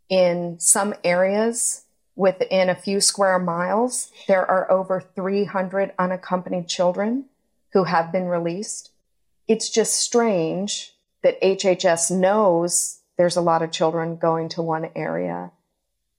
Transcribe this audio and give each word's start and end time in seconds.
in 0.08 0.56
some 0.58 0.94
areas 1.04 1.84
within 2.14 2.68
a 2.68 2.74
few 2.74 3.00
square 3.00 3.38
miles. 3.38 4.10
There 4.26 4.48
are 4.48 4.70
over 4.70 5.00
300 5.00 5.92
unaccompanied 5.98 6.68
children 6.68 7.26
who 7.72 7.84
have 7.84 8.12
been 8.12 8.26
released. 8.26 8.90
It's 9.48 9.68
just 9.68 9.94
strange 9.94 10.94
that 11.22 11.40
HHS 11.40 12.10
knows 12.10 13.00
there's 13.18 13.36
a 13.36 13.40
lot 13.40 13.62
of 13.62 13.70
children 13.70 14.16
going 14.16 14.48
to 14.50 14.62
one 14.62 14.90
area 14.94 15.52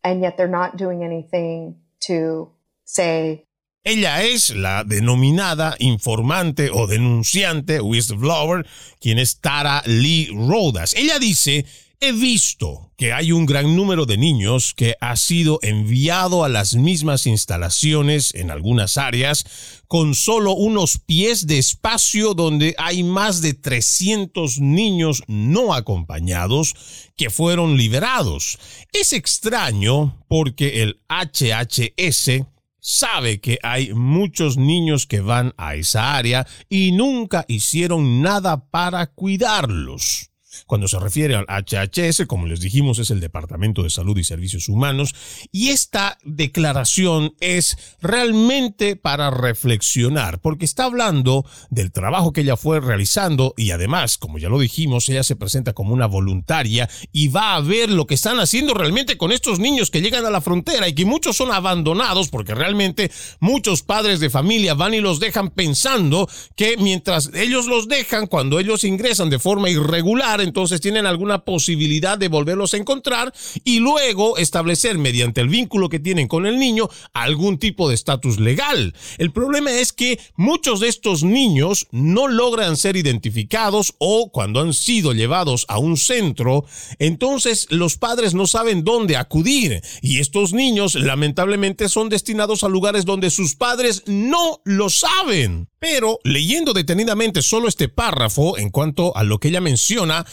and 0.04 0.22
yet 0.22 0.38
they're 0.38 0.48
not 0.48 0.78
doing 0.78 1.04
anything 1.04 1.76
to 2.02 2.50
say 2.86 3.44
Ella 3.84 4.22
es 4.22 4.54
la 4.54 4.84
denominada 4.84 5.76
informante 5.80 6.70
o 6.70 6.86
denunciante 6.88 7.80
whistleblower, 7.80 8.66
quien 9.00 9.18
es 9.18 9.36
Tara 9.36 9.82
Lee 9.86 10.30
Rodas. 10.30 10.94
Ella 10.94 11.18
dice 11.20 11.64
He 12.00 12.12
visto 12.12 12.92
que 12.96 13.12
hay 13.12 13.32
un 13.32 13.48
gran 13.48 13.76
número 13.76 14.06
de 14.06 14.18
niños 14.18 14.76
que 14.76 14.96
ha 15.02 15.16
sido 15.16 15.58
enviado 15.64 16.44
a 16.44 16.50
las 16.50 16.76
mismas 16.76 17.26
instalaciones 17.26 18.36
en 18.36 18.52
algunas 18.52 18.98
áreas 18.98 19.82
con 19.88 20.14
solo 20.14 20.54
unos 20.54 21.00
pies 21.00 21.48
de 21.48 21.58
espacio 21.58 22.36
donde 22.36 22.76
hay 22.78 23.02
más 23.02 23.42
de 23.42 23.56
300 23.56 24.60
niños 24.60 25.24
no 25.26 25.74
acompañados 25.74 26.76
que 27.16 27.32
fueron 27.32 27.78
liberados. 27.78 28.60
Es 28.94 29.12
extraño 29.12 30.24
porque 30.28 30.84
el 30.84 31.02
HHS 31.10 32.46
sabe 32.80 33.42
que 33.42 33.58
hay 33.64 33.92
muchos 33.96 34.58
niños 34.58 35.08
que 35.08 35.22
van 35.22 35.56
a 35.58 35.74
esa 35.74 36.16
área 36.16 36.46
y 36.70 36.92
nunca 36.92 37.44
hicieron 37.48 38.22
nada 38.22 38.70
para 38.70 39.08
cuidarlos. 39.08 40.30
Cuando 40.66 40.88
se 40.88 41.00
refiere 41.00 41.36
al 41.36 41.46
HHS, 41.46 42.26
como 42.28 42.48
les 42.48 42.60
dijimos, 42.60 43.00
es 43.00 43.12
el 43.12 43.20
Departamento 43.20 43.84
de 43.84 43.90
Salud 43.90 44.18
y 44.18 44.24
Servicios 44.24 44.70
Humanos, 44.70 45.14
y 45.52 45.70
esta 45.70 46.18
declaración 46.24 47.36
es 47.40 47.78
realmente 48.02 48.96
para 48.96 49.30
reflexionar, 49.30 50.40
porque 50.40 50.66
está 50.66 50.86
hablando 50.86 51.46
del 51.70 51.92
trabajo 51.92 52.34
que 52.34 52.42
ella 52.42 52.58
fue 52.58 52.80
realizando 52.80 53.54
y 53.58 53.72
además, 53.72 54.18
como 54.18 54.38
ya 54.38 54.50
lo 54.50 54.60
dijimos, 54.60 55.08
ella 55.10 55.24
se 55.24 55.36
presenta 55.36 55.74
como 55.74 55.94
una 55.94 56.06
voluntaria 56.06 56.90
y 57.12 57.28
va 57.28 57.56
a 57.56 57.62
ver 57.62 57.90
lo 57.90 58.08
que 58.08 58.16
están 58.16 58.40
haciendo 58.40 58.74
realmente 58.74 59.18
con 59.18 59.32
estos 59.32 59.60
niños 59.60 59.92
que 59.92 60.02
llegan 60.02 60.26
a 60.26 60.30
la 60.30 60.42
frontera 60.42 60.88
y 60.88 60.94
que 60.94 61.06
muchos 61.06 61.38
son 61.38 61.52
abandonados 61.52 62.30
porque 62.30 62.56
realmente 62.56 63.12
muchos 63.40 63.84
padres 63.84 64.20
de 64.20 64.30
familia 64.30 64.74
van 64.74 64.94
y 64.94 65.02
los 65.02 65.20
dejan 65.20 65.50
pensando 65.50 66.30
que 66.56 66.78
mientras 66.78 67.32
ellos 67.34 67.68
los 67.68 67.88
dejan, 67.88 68.28
cuando 68.28 68.60
ellos 68.60 68.84
ingresan 68.84 69.30
de 69.30 69.40
forma 69.40 69.70
irregular, 69.70 70.42
entonces 70.48 70.82
tienen 70.82 71.06
alguna 71.06 71.46
posibilidad 71.46 72.18
de 72.18 72.28
volverlos 72.28 72.74
a 72.74 72.78
encontrar 72.78 73.34
y 73.64 73.80
luego 73.80 74.38
establecer 74.38 74.98
mediante 74.98 75.42
el 75.42 75.50
vínculo 75.50 75.90
que 75.90 76.00
tienen 76.00 76.28
con 76.28 76.46
el 76.46 76.58
niño 76.58 76.90
algún 77.14 77.58
tipo 77.60 77.90
de 77.90 77.96
estatus 77.96 78.40
legal. 78.40 78.94
El 79.18 79.32
problema 79.32 79.72
es 79.72 79.94
que 79.94 80.20
muchos 80.36 80.80
de 80.80 80.88
estos 80.88 81.24
niños 81.24 81.88
no 81.92 82.28
logran 82.28 82.78
ser 82.78 82.96
identificados 82.96 83.94
o 84.00 84.32
cuando 84.32 84.62
han 84.62 84.74
sido 84.74 85.14
llevados 85.14 85.66
a 85.68 85.78
un 85.78 85.98
centro, 85.98 86.66
entonces 87.00 87.68
los 87.70 87.98
padres 87.98 88.34
no 88.34 88.48
saben 88.48 88.84
dónde 88.84 89.18
acudir 89.18 89.82
y 90.02 90.20
estos 90.20 90.54
niños 90.54 90.96
lamentablemente 90.96 91.90
son 91.90 92.10
destinados 92.10 92.64
a 92.64 92.70
lugares 92.70 93.06
donde 93.06 93.30
sus 93.30 93.56
padres 93.56 94.04
no 94.08 94.62
lo 94.64 94.90
saben. 94.90 95.70
Pero 95.80 96.20
leyendo 96.24 96.74
detenidamente 96.74 97.42
solo 97.42 97.68
este 97.68 97.88
párrafo 97.88 98.58
en 98.58 98.72
cuanto 98.72 99.16
a 99.16 99.24
lo 99.24 99.40
que 99.40 99.50
ella 99.50 99.62
menciona, 99.62 100.26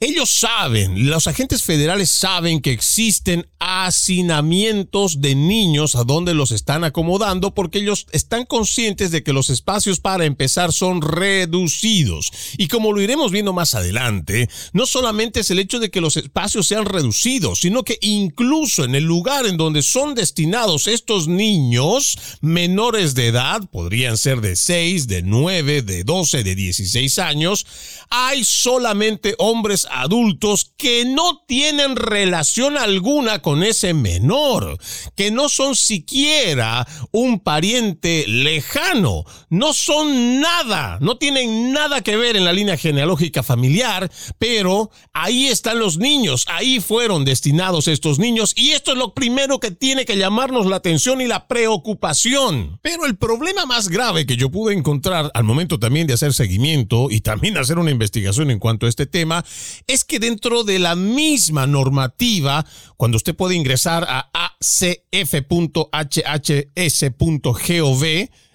ellos 0.00 0.30
saben, 0.30 1.10
los 1.10 1.26
agentes 1.26 1.64
federales 1.64 2.08
saben 2.08 2.60
que 2.60 2.70
existen 2.70 3.48
hacinamientos 3.58 5.20
de 5.20 5.34
niños 5.34 5.96
a 5.96 6.04
donde 6.04 6.34
los 6.34 6.52
están 6.52 6.84
acomodando 6.84 7.52
porque 7.52 7.80
ellos 7.80 8.06
están 8.12 8.44
conscientes 8.44 9.10
de 9.10 9.24
que 9.24 9.32
los 9.32 9.50
espacios 9.50 9.98
para 9.98 10.24
empezar 10.24 10.72
son 10.72 11.02
reducidos. 11.02 12.30
Y 12.58 12.68
como 12.68 12.92
lo 12.92 13.00
iremos 13.00 13.32
viendo 13.32 13.52
más 13.52 13.74
adelante, 13.74 14.48
no 14.72 14.86
solamente 14.86 15.40
es 15.40 15.50
el 15.50 15.58
hecho 15.58 15.80
de 15.80 15.90
que 15.90 16.00
los 16.00 16.16
espacios 16.16 16.68
sean 16.68 16.84
reducidos, 16.84 17.58
sino 17.58 17.82
que 17.82 17.98
incluso 18.00 18.84
en 18.84 18.94
el 18.94 19.02
lugar 19.02 19.46
en 19.46 19.56
donde 19.56 19.82
son 19.82 20.14
destinados 20.14 20.86
estos 20.86 21.26
niños 21.26 22.16
menores 22.40 23.16
de 23.16 23.26
edad, 23.26 23.62
podrían 23.72 24.16
ser 24.16 24.42
de 24.42 24.54
6, 24.54 25.08
de 25.08 25.22
9, 25.22 25.82
de 25.82 26.04
12, 26.04 26.44
de 26.44 26.54
16 26.54 27.18
años, 27.18 27.66
hay 28.10 28.44
solamente 28.44 29.34
hombres 29.38 29.87
adultos 29.90 30.72
que 30.76 31.04
no 31.04 31.42
tienen 31.46 31.96
relación 31.96 32.76
alguna 32.76 33.40
con 33.42 33.62
ese 33.62 33.94
menor, 33.94 34.78
que 35.16 35.30
no 35.30 35.48
son 35.48 35.74
siquiera 35.76 36.86
un 37.10 37.40
pariente 37.40 38.24
lejano, 38.26 39.24
no 39.50 39.72
son 39.72 40.40
nada, 40.40 40.98
no 41.00 41.18
tienen 41.18 41.72
nada 41.72 42.00
que 42.02 42.16
ver 42.16 42.36
en 42.36 42.44
la 42.44 42.52
línea 42.52 42.76
genealógica 42.76 43.42
familiar, 43.42 44.10
pero 44.38 44.90
ahí 45.12 45.48
están 45.48 45.78
los 45.78 45.98
niños, 45.98 46.44
ahí 46.48 46.80
fueron 46.80 47.24
destinados 47.24 47.88
estos 47.88 48.18
niños 48.18 48.52
y 48.56 48.70
esto 48.70 48.92
es 48.92 48.98
lo 48.98 49.14
primero 49.14 49.60
que 49.60 49.70
tiene 49.70 50.04
que 50.04 50.16
llamarnos 50.16 50.66
la 50.66 50.76
atención 50.76 51.20
y 51.20 51.26
la 51.26 51.48
preocupación. 51.48 52.78
Pero 52.82 53.06
el 53.06 53.16
problema 53.16 53.66
más 53.66 53.88
grave 53.88 54.26
que 54.26 54.36
yo 54.36 54.50
pude 54.50 54.74
encontrar 54.74 55.30
al 55.34 55.44
momento 55.44 55.78
también 55.78 56.06
de 56.06 56.14
hacer 56.14 56.32
seguimiento 56.32 57.08
y 57.10 57.20
también 57.20 57.56
hacer 57.56 57.78
una 57.78 57.90
investigación 57.90 58.50
en 58.50 58.58
cuanto 58.58 58.86
a 58.86 58.88
este 58.88 59.06
tema 59.06 59.44
es 59.86 60.04
que 60.04 60.18
dentro 60.18 60.64
de 60.64 60.78
la 60.78 60.94
misma 60.96 61.66
normativa, 61.66 62.66
cuando 62.96 63.16
usted 63.16 63.34
puede 63.34 63.54
ingresar 63.54 64.06
a 64.08 64.30
acf.hhs.gov, 64.32 65.48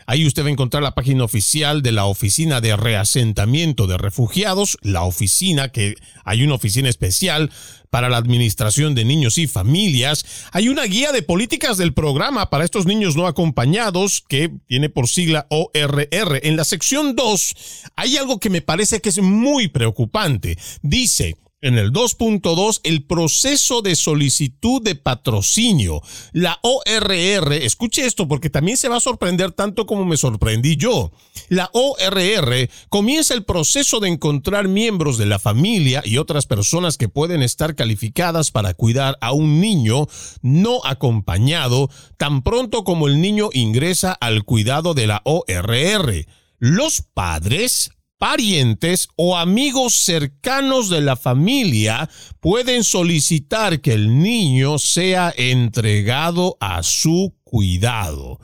Ahí 0.06 0.26
usted 0.26 0.44
va 0.44 0.48
a 0.48 0.52
encontrar 0.52 0.84
la 0.84 0.96
página 0.96 1.24
oficial 1.24 1.82
de 1.82 1.92
la 1.92 2.06
Oficina 2.06 2.62
de 2.62 2.76
Reasentamiento 2.76 3.88
de 3.88 3.98
Refugiados, 3.98 4.78
la 4.82 5.04
oficina 5.04 5.70
que 5.70 5.96
hay 6.24 6.44
una 6.44 6.56
oficina 6.56 6.90
especial 6.90 7.52
para 7.90 8.10
la 8.10 8.18
administración 8.18 8.96
de 8.96 9.06
niños 9.06 9.38
y 9.38 9.46
familias. 9.46 10.26
Hay 10.52 10.68
una 10.68 10.84
guía 10.86 11.12
de 11.12 11.22
políticas 11.22 11.78
del 11.78 11.94
programa 11.94 12.50
para 12.50 12.66
estos 12.66 12.88
niños 12.88 13.16
no 13.16 13.28
acompañados 13.28 14.24
que 14.28 14.52
tiene 14.68 14.90
por 14.90 15.08
sigla 15.08 15.46
ORR. 15.50 16.40
En 16.42 16.58
la 16.58 16.64
sección 16.64 17.16
2 17.16 17.56
hay 17.96 18.18
algo 18.18 18.40
que 18.40 18.50
me 18.50 18.62
parece 18.62 19.00
que 19.00 19.10
es 19.10 19.20
muy 19.20 19.68
preocupante. 19.68 20.58
Dice, 20.82 21.38
en 21.64 21.78
el 21.78 21.92
2.2, 21.92 22.82
el 22.84 23.04
proceso 23.06 23.82
de 23.82 23.96
solicitud 23.96 24.82
de 24.82 24.96
patrocinio. 24.96 26.02
La 26.34 26.60
ORR, 26.62 27.54
escuche 27.54 28.06
esto 28.06 28.28
porque 28.28 28.50
también 28.50 28.78
se 28.78 28.90
va 28.90 28.98
a 28.98 29.00
sorprender 29.00 29.54
tanto 29.54 29.86
como 29.86 30.06
me 30.06 30.18
sorprendí 30.18 30.76
yo. 30.76 31.12
La 31.48 31.70
ORR 31.74 32.70
comienza 32.90 33.34
el 33.34 33.46
proceso 33.46 34.00
de 34.02 34.10
encontrar 34.10 34.68
miembros 34.68 35.18
de 35.18 35.26
la 35.26 35.40
familia 35.40 36.04
y 36.06 36.18
otras 36.18 36.46
personas 36.46 36.98
que 36.98 37.10
pueden 37.10 37.42
estar 37.42 37.76
calificadas 37.76 38.52
para 38.52 38.74
cuidar 38.74 39.18
a 39.22 39.32
un 39.32 39.62
niño 39.62 40.08
no 40.42 40.82
acompañado 40.84 41.90
tan 42.18 42.44
pronto 42.44 42.84
como 42.84 43.08
el 43.08 43.22
niño 43.22 43.50
ingresa 43.54 44.12
al 44.12 44.44
cuidado 44.44 44.94
de 44.94 45.08
la 45.08 45.22
ORR. 45.24 46.26
Los 46.60 47.02
padres 47.02 47.92
parientes 48.24 49.10
o 49.18 49.36
amigos 49.36 49.96
cercanos 49.96 50.90
de 50.90 51.02
la 51.02 51.18
familia 51.18 52.10
pueden 52.40 52.86
solicitar 52.86 53.82
que 53.82 53.92
el 53.92 54.18
niño 54.18 54.80
sea 54.80 55.34
entregado 55.36 56.56
a 56.62 56.84
su 56.84 57.36
cuidado. 57.44 58.40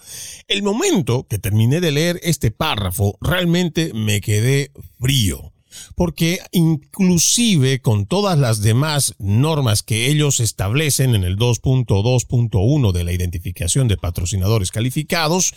El 0.50 0.64
momento 0.64 1.26
que 1.30 1.40
terminé 1.40 1.80
de 1.80 1.94
leer 1.94 2.20
este 2.24 2.52
párrafo 2.52 3.18
realmente 3.22 3.94
me 3.94 4.20
quedé 4.20 4.74
frío 5.00 5.54
porque 5.96 6.40
inclusive 6.52 7.82
con 7.82 8.06
todas 8.06 8.38
las 8.38 8.62
demás 8.62 9.16
normas 9.20 9.84
que 9.84 10.08
ellos 10.08 10.40
establecen 10.40 11.16
en 11.16 11.24
el 11.24 11.38
2.2.1 11.38 12.92
de 12.92 13.04
la 13.04 13.12
identificación 13.12 13.88
de 13.88 13.98
patrocinadores 13.98 14.72
calificados, 14.72 15.54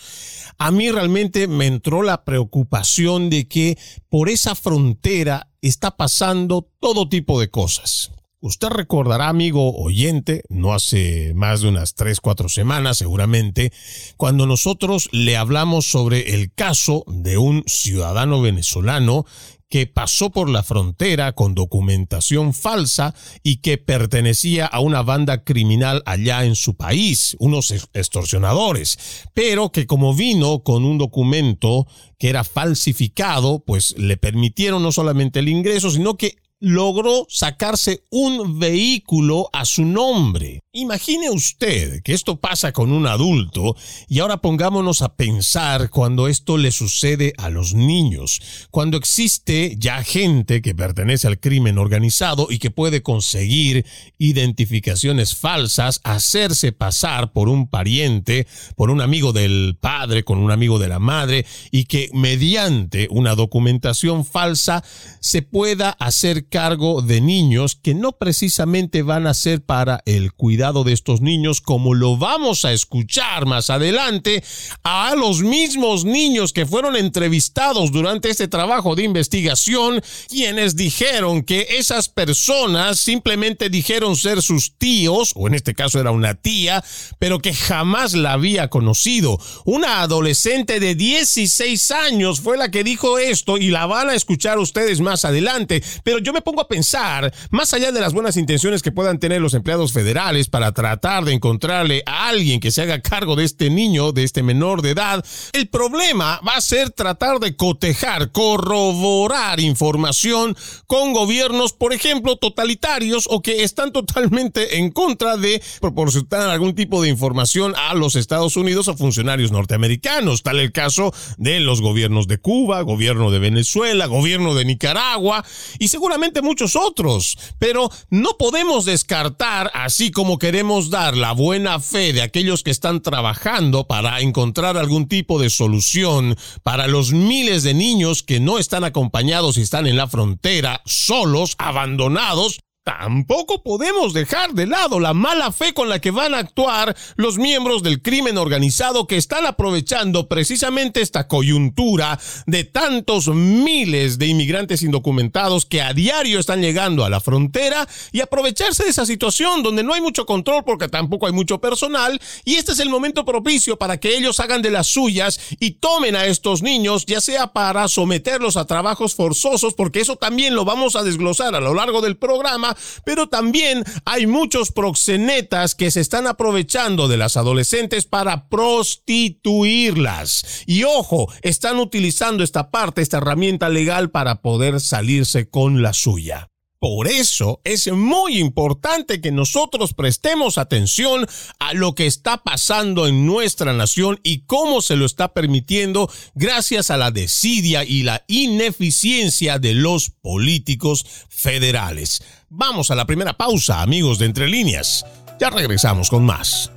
a 0.59 0.71
mí 0.71 0.90
realmente 0.90 1.49
me 1.49 1.66
entró 1.66 2.02
la 2.02 2.25
preocupación 2.25 3.31
de 3.31 3.49
que 3.49 3.78
por 4.09 4.28
esa 4.28 4.54
frontera 4.54 5.49
está 5.61 5.97
pasando 5.97 6.69
todo 6.81 7.09
tipo 7.09 7.40
de 7.40 7.50
cosas. 7.50 8.12
Usted 8.45 8.71
recordará, 8.71 9.28
amigo 9.28 9.73
oyente, 9.81 10.42
no 10.49 10.75
hace 10.75 11.33
más 11.33 11.61
de 11.61 11.69
unas 11.69 11.95
tres, 11.95 12.19
cuatro 12.19 12.49
semanas 12.49 12.99
seguramente, 12.99 13.73
cuando 14.16 14.47
nosotros 14.47 15.09
le 15.12 15.37
hablamos 15.37 15.87
sobre 15.87 16.35
el 16.35 16.52
caso 16.52 17.04
de 17.07 17.38
un 17.38 17.62
ciudadano 17.69 18.42
venezolano 18.42 19.26
que 19.72 19.86
pasó 19.86 20.28
por 20.28 20.50
la 20.50 20.62
frontera 20.62 21.32
con 21.32 21.54
documentación 21.54 22.52
falsa 22.52 23.14
y 23.42 23.62
que 23.62 23.78
pertenecía 23.78 24.66
a 24.66 24.80
una 24.80 25.00
banda 25.00 25.44
criminal 25.44 26.02
allá 26.04 26.44
en 26.44 26.56
su 26.56 26.76
país, 26.76 27.38
unos 27.38 27.70
extorsionadores, 27.94 28.98
pero 29.32 29.72
que 29.72 29.86
como 29.86 30.14
vino 30.14 30.62
con 30.62 30.84
un 30.84 30.98
documento 30.98 31.86
que 32.18 32.28
era 32.28 32.44
falsificado, 32.44 33.64
pues 33.64 33.96
le 33.96 34.18
permitieron 34.18 34.82
no 34.82 34.92
solamente 34.92 35.38
el 35.38 35.48
ingreso, 35.48 35.90
sino 35.90 36.18
que 36.18 36.36
logró 36.62 37.26
sacarse 37.28 38.04
un 38.09 38.61
vehículo 38.61 39.50
a 39.52 39.64
su 39.64 39.85
nombre. 39.85 40.61
Imagine 40.73 41.28
usted 41.28 42.02
que 42.04 42.14
esto 42.14 42.37
pasa 42.40 42.73
con 42.73 42.92
un 42.92 43.09
adulto 43.09 43.76
y 44.09 44.21
ahora 44.21 44.37
pongámonos 44.37 45.02
a 45.02 45.16
pensar 45.16 45.90
cuando 45.90 46.28
esto 46.28 46.57
le 46.57 46.71
sucede 46.71 47.33
a 47.37 47.50
los 47.50 47.75
niños, 47.75 48.40
cuando 48.71 48.97
existe 48.97 49.75
ya 49.76 50.04
gente 50.04 50.62
que 50.62 50.73
pertenece 50.73 51.26
al 51.26 51.40
crimen 51.40 51.78
organizado 51.78 52.47
y 52.49 52.59
que 52.59 52.71
puede 52.71 53.02
conseguir 53.02 53.85
identificaciones 54.19 55.35
falsas, 55.35 56.00
hacerse 56.04 56.71
pasar 56.71 57.33
por 57.33 57.49
un 57.49 57.69
pariente, 57.69 58.47
por 58.76 58.90
un 58.90 59.00
amigo 59.00 59.33
del 59.33 59.76
padre, 59.81 60.23
con 60.23 60.38
un 60.38 60.52
amigo 60.52 60.78
de 60.78 60.88
la 60.88 61.00
madre 61.00 61.45
y 61.73 61.87
que 61.87 62.09
mediante 62.14 63.09
una 63.11 63.35
documentación 63.35 64.25
falsa 64.25 64.85
se 65.19 65.42
pueda 65.42 65.90
hacer 65.90 66.47
cargo 66.52 67.00
de 67.00 67.23
niños 67.23 67.78
que 67.82 67.94
no 67.94 68.12
precisamente 68.12 69.02
van 69.02 69.26
a 69.26 69.32
ser 69.32 69.62
para 69.62 70.02
el 70.04 70.35
cuidado 70.35 70.85
de 70.85 70.92
estos 70.92 71.23
niños, 71.23 71.62
como 71.62 71.94
lo 71.94 72.18
vamos 72.18 72.66
a 72.66 72.75
escuchar 72.75 73.47
más 73.47 73.71
adelante, 73.71 74.44
a 74.85 75.14
los 75.16 75.40
mismos 75.40 76.04
niños 76.04 76.52
que 76.52 76.66
fueron 76.66 76.94
entrevistados 76.94 77.90
durante 77.90 78.28
este 78.28 78.49
trabajo 78.49 78.94
de 78.94 79.04
investigación, 79.04 80.02
quienes 80.28 80.76
dijeron 80.76 81.42
que 81.42 81.68
esas 81.71 82.11
personas 82.11 83.00
simplemente 83.00 83.71
dijeron 83.71 84.14
ser 84.14 84.42
sus 84.42 84.76
tíos, 84.76 85.32
o 85.35 85.49
en 85.49 85.54
este 85.54 85.75
caso 85.75 86.00
era 86.00 86.11
una 86.11 86.35
tía, 86.35 86.85
pero 87.18 87.38
que 87.38 87.54
jamás 87.54 88.12
la 88.12 88.35
había 88.35 88.68
conocido. 88.68 89.38
Una 89.64 90.02
adolescente 90.02 90.80
de 90.80 90.94
16 90.94 91.90
años 91.92 92.40
fue 92.40 92.59
la 92.59 92.71
que 92.71 92.85
dijo 92.85 93.18
esto 93.18 93.56
y 93.56 93.71
la 93.71 93.87
van 93.87 94.11
a 94.11 94.14
escuchar 94.14 94.59
ustedes 94.59 95.00
más 95.00 95.25
adelante. 95.25 95.82
Pero 96.04 96.18
yo 96.18 96.35
me 96.35 96.41
pongo 96.42 96.61
a 96.61 96.68
pensar, 96.68 97.32
más 97.50 97.72
allá 97.75 97.92
de 97.92 98.00
las 98.00 98.12
buenas 98.12 98.37
intenciones 98.37 98.82
que 98.82 98.92
puedan 98.92 99.18
tener 99.18 99.40
los 99.40 99.54
empleados 99.54 99.92
federales, 99.92 100.49
para 100.49 100.72
tratar 100.72 101.25
de 101.25 101.32
encontrarle 101.32 102.02
a 102.06 102.28
alguien 102.28 102.61
que 102.61 102.70
se 102.70 102.82
haga 102.82 103.00
cargo 103.00 103.37
de 103.37 103.44
este 103.44 103.70
niño, 103.70 104.12
de 104.12 104.25
este 104.25 104.42
menor 104.42 104.82
de 104.82 104.90
edad, 104.90 105.25
el 105.52 105.68
problema 105.68 106.40
va 106.46 106.56
a 106.56 106.61
ser 106.61 106.90
tratar 106.90 107.38
de 107.38 107.56
cotejar, 107.56 108.30
corroborar 108.32 109.61
información 109.61 110.56
con 110.87 111.12
gobiernos, 111.12 111.72
por 111.72 111.92
ejemplo, 111.92 112.37
totalitarios 112.37 113.26
o 113.30 113.42
que 113.42 113.62
están 113.62 113.92
totalmente 113.92 114.78
en 114.78 114.90
contra 114.90 115.37
de 115.37 115.62
proporcionar 115.80 116.50
algún 116.50 116.75
tipo 116.75 117.02
de 117.02 117.08
información 117.08 117.75
a 117.76 117.94
los 117.94 118.16
Estados 118.16 118.56
Unidos 118.56 118.88
o 118.88 118.96
funcionarios 118.96 119.50
norteamericanos. 119.52 120.42
Tal 120.42 120.61
el 120.61 120.72
caso 120.72 121.12
de 121.37 121.61
los 121.61 121.80
gobiernos 121.80 122.28
de 122.28 122.38
Cuba, 122.38 122.80
gobierno 122.82 123.30
de 123.30 123.38
Venezuela, 123.38 124.06
gobierno 124.06 124.54
de 124.54 124.64
Nicaragua 124.64 125.44
y 125.78 125.88
seguramente 125.88 126.21
muchos 126.42 126.76
otros. 126.76 127.36
Pero 127.58 127.90
no 128.10 128.36
podemos 128.38 128.84
descartar, 128.84 129.70
así 129.74 130.10
como 130.10 130.38
queremos 130.38 130.90
dar 130.90 131.16
la 131.16 131.32
buena 131.32 131.80
fe 131.80 132.12
de 132.12 132.22
aquellos 132.22 132.62
que 132.62 132.70
están 132.70 133.02
trabajando 133.02 133.86
para 133.86 134.20
encontrar 134.20 134.76
algún 134.76 135.08
tipo 135.08 135.40
de 135.40 135.50
solución 135.50 136.36
para 136.62 136.86
los 136.86 137.12
miles 137.12 137.62
de 137.64 137.74
niños 137.74 138.22
que 138.22 138.40
no 138.40 138.58
están 138.58 138.84
acompañados 138.84 139.58
y 139.58 139.62
están 139.62 139.86
en 139.86 139.96
la 139.96 140.06
frontera, 140.06 140.80
solos, 140.84 141.56
abandonados, 141.58 142.60
Tampoco 142.84 143.62
podemos 143.62 144.12
dejar 144.12 144.54
de 144.54 144.66
lado 144.66 144.98
la 144.98 145.14
mala 145.14 145.52
fe 145.52 145.72
con 145.72 145.88
la 145.88 146.00
que 146.00 146.10
van 146.10 146.34
a 146.34 146.38
actuar 146.38 146.96
los 147.14 147.38
miembros 147.38 147.84
del 147.84 148.02
crimen 148.02 148.38
organizado 148.38 149.06
que 149.06 149.16
están 149.16 149.46
aprovechando 149.46 150.26
precisamente 150.26 151.00
esta 151.00 151.28
coyuntura 151.28 152.18
de 152.46 152.64
tantos 152.64 153.28
miles 153.28 154.18
de 154.18 154.26
inmigrantes 154.26 154.82
indocumentados 154.82 155.64
que 155.64 155.80
a 155.80 155.94
diario 155.94 156.40
están 156.40 156.60
llegando 156.60 157.04
a 157.04 157.10
la 157.10 157.20
frontera 157.20 157.88
y 158.10 158.20
aprovecharse 158.20 158.82
de 158.82 158.90
esa 158.90 159.06
situación 159.06 159.62
donde 159.62 159.84
no 159.84 159.94
hay 159.94 160.00
mucho 160.00 160.26
control 160.26 160.64
porque 160.64 160.88
tampoco 160.88 161.28
hay 161.28 161.32
mucho 161.32 161.60
personal. 161.60 162.20
Y 162.44 162.56
este 162.56 162.72
es 162.72 162.80
el 162.80 162.88
momento 162.88 163.24
propicio 163.24 163.76
para 163.76 164.00
que 164.00 164.16
ellos 164.16 164.40
hagan 164.40 164.60
de 164.60 164.72
las 164.72 164.88
suyas 164.88 165.38
y 165.60 165.72
tomen 165.72 166.16
a 166.16 166.26
estos 166.26 166.62
niños 166.62 167.06
ya 167.06 167.20
sea 167.20 167.52
para 167.52 167.86
someterlos 167.86 168.56
a 168.56 168.64
trabajos 168.64 169.14
forzosos 169.14 169.74
porque 169.74 170.00
eso 170.00 170.16
también 170.16 170.56
lo 170.56 170.64
vamos 170.64 170.96
a 170.96 171.04
desglosar 171.04 171.54
a 171.54 171.60
lo 171.60 171.74
largo 171.74 172.00
del 172.00 172.16
programa 172.16 172.71
pero 173.04 173.28
también 173.28 173.84
hay 174.04 174.26
muchos 174.26 174.72
proxenetas 174.72 175.74
que 175.74 175.90
se 175.90 176.00
están 176.00 176.26
aprovechando 176.26 177.08
de 177.08 177.16
las 177.16 177.36
adolescentes 177.36 178.06
para 178.06 178.48
prostituirlas. 178.48 180.62
Y 180.66 180.84
ojo, 180.84 181.32
están 181.42 181.78
utilizando 181.78 182.44
esta 182.44 182.70
parte, 182.70 183.02
esta 183.02 183.18
herramienta 183.18 183.68
legal 183.68 184.10
para 184.10 184.42
poder 184.42 184.80
salirse 184.80 185.48
con 185.48 185.82
la 185.82 185.92
suya. 185.92 186.52
Por 186.82 187.06
eso 187.06 187.60
es 187.62 187.92
muy 187.92 188.40
importante 188.40 189.20
que 189.20 189.30
nosotros 189.30 189.94
prestemos 189.94 190.58
atención 190.58 191.28
a 191.60 191.74
lo 191.74 191.94
que 191.94 192.06
está 192.06 192.38
pasando 192.38 193.06
en 193.06 193.24
nuestra 193.24 193.72
nación 193.72 194.18
y 194.24 194.40
cómo 194.46 194.82
se 194.82 194.96
lo 194.96 195.06
está 195.06 195.32
permitiendo 195.32 196.10
gracias 196.34 196.90
a 196.90 196.96
la 196.96 197.12
desidia 197.12 197.84
y 197.84 198.02
la 198.02 198.24
ineficiencia 198.26 199.60
de 199.60 199.74
los 199.74 200.10
políticos 200.10 201.06
federales. 201.28 202.20
Vamos 202.54 202.90
a 202.90 202.94
la 202.94 203.06
primera 203.06 203.32
pausa, 203.32 203.80
amigos 203.80 204.18
de 204.18 204.26
Entre 204.26 204.47
Líneas. 204.47 205.06
Ya 205.40 205.49
regresamos 205.49 206.11
con 206.11 206.26
más. 206.26 206.71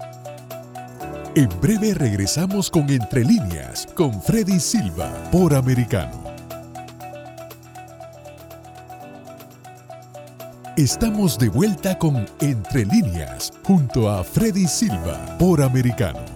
En 1.36 1.50
breve 1.60 1.94
regresamos 1.94 2.70
con 2.72 2.90
Entre 2.90 3.26
Líneas, 3.26 3.86
con 3.94 4.22
Freddy 4.22 4.58
Silva, 4.58 5.12
por 5.34 5.54
Americano. 5.54 6.24
Estamos 10.78 11.38
de 11.38 11.50
vuelta 11.50 11.98
con 11.98 12.26
Entre 12.40 12.86
líneas 12.86 13.52
junto 13.62 14.10
a 14.10 14.24
Freddy 14.24 14.68
Silva 14.68 15.36
por 15.38 15.62
Americano. 15.62 16.35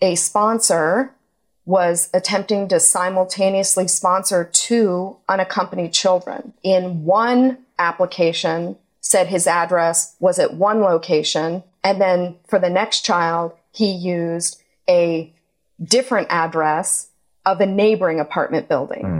a 0.00 0.16
sponsor 0.16 1.15
was 1.66 2.08
attempting 2.14 2.68
to 2.68 2.80
simultaneously 2.80 3.88
sponsor 3.88 4.48
two 4.52 5.16
unaccompanied 5.28 5.92
children. 5.92 6.54
In 6.62 7.04
one 7.04 7.58
application, 7.78 8.76
said 9.00 9.28
his 9.28 9.46
address 9.46 10.16
was 10.18 10.38
at 10.38 10.54
one 10.54 10.80
location, 10.80 11.62
and 11.84 12.00
then 12.00 12.36
for 12.48 12.58
the 12.58 12.70
next 12.70 13.04
child, 13.04 13.52
he 13.72 13.90
used 13.92 14.60
a 14.88 15.32
different 15.82 16.28
address 16.30 17.08
of 17.44 17.60
a 17.60 17.66
neighboring 17.66 18.18
apartment 18.18 18.68
building. 18.68 19.02
Mm. 19.04 19.15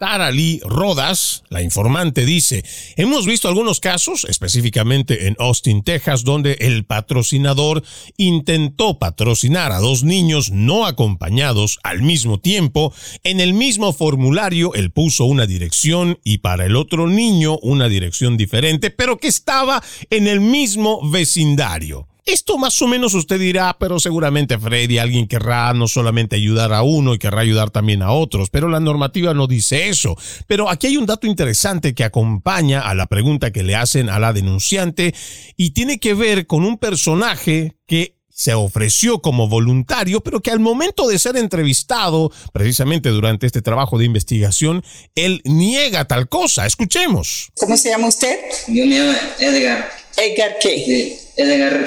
Tara 0.00 0.30
Lee 0.30 0.62
Rodas, 0.64 1.44
la 1.50 1.60
informante, 1.60 2.24
dice, 2.24 2.64
hemos 2.96 3.26
visto 3.26 3.48
algunos 3.48 3.80
casos, 3.80 4.24
específicamente 4.24 5.26
en 5.26 5.36
Austin, 5.38 5.82
Texas, 5.82 6.24
donde 6.24 6.54
el 6.60 6.86
patrocinador 6.86 7.82
intentó 8.16 8.98
patrocinar 8.98 9.72
a 9.72 9.78
dos 9.78 10.02
niños 10.02 10.52
no 10.52 10.86
acompañados 10.86 11.78
al 11.82 12.00
mismo 12.00 12.40
tiempo. 12.40 12.94
En 13.24 13.40
el 13.40 13.52
mismo 13.52 13.92
formulario, 13.92 14.72
él 14.72 14.90
puso 14.90 15.26
una 15.26 15.44
dirección 15.44 16.18
y 16.24 16.38
para 16.38 16.64
el 16.64 16.76
otro 16.76 17.06
niño 17.06 17.58
una 17.58 17.90
dirección 17.90 18.38
diferente, 18.38 18.88
pero 18.88 19.18
que 19.18 19.28
estaba 19.28 19.82
en 20.08 20.28
el 20.28 20.40
mismo 20.40 21.10
vecindario. 21.10 22.09
Esto 22.26 22.58
más 22.58 22.80
o 22.82 22.86
menos 22.86 23.14
usted 23.14 23.38
dirá, 23.38 23.76
pero 23.78 23.98
seguramente 23.98 24.58
Freddy, 24.58 24.98
alguien 24.98 25.26
querrá 25.26 25.72
no 25.74 25.88
solamente 25.88 26.36
ayudar 26.36 26.72
a 26.72 26.82
uno 26.82 27.14
y 27.14 27.18
querrá 27.18 27.40
ayudar 27.40 27.70
también 27.70 28.02
a 28.02 28.12
otros, 28.12 28.50
pero 28.50 28.68
la 28.68 28.80
normativa 28.80 29.34
no 29.34 29.46
dice 29.46 29.88
eso. 29.88 30.16
Pero 30.46 30.68
aquí 30.68 30.88
hay 30.88 30.96
un 30.96 31.06
dato 31.06 31.26
interesante 31.26 31.94
que 31.94 32.04
acompaña 32.04 32.80
a 32.80 32.94
la 32.94 33.06
pregunta 33.06 33.52
que 33.52 33.62
le 33.62 33.76
hacen 33.76 34.08
a 34.08 34.18
la 34.18 34.32
denunciante 34.32 35.14
y 35.56 35.70
tiene 35.70 35.98
que 35.98 36.14
ver 36.14 36.46
con 36.46 36.64
un 36.64 36.78
personaje 36.78 37.76
que 37.86 38.20
se 38.40 38.54
ofreció 38.54 39.20
como 39.20 39.48
voluntario, 39.48 40.22
pero 40.22 40.40
que 40.40 40.50
al 40.50 40.60
momento 40.60 41.06
de 41.06 41.18
ser 41.18 41.36
entrevistado, 41.36 42.32
precisamente 42.54 43.10
durante 43.10 43.46
este 43.46 43.60
trabajo 43.60 43.98
de 43.98 44.06
investigación, 44.06 44.82
él 45.14 45.42
niega 45.44 46.06
tal 46.06 46.26
cosa. 46.26 46.64
Escuchemos. 46.64 47.50
¿Cómo 47.58 47.76
se 47.76 47.90
llama 47.90 48.08
usted? 48.08 48.38
Yo 48.68 48.86
me 48.86 48.98
llamo 48.98 49.12
Edgar. 49.38 49.90
¿Edgar 50.16 50.56
qué? 50.58 50.84
Sí, 50.86 51.18
Edgar 51.36 51.86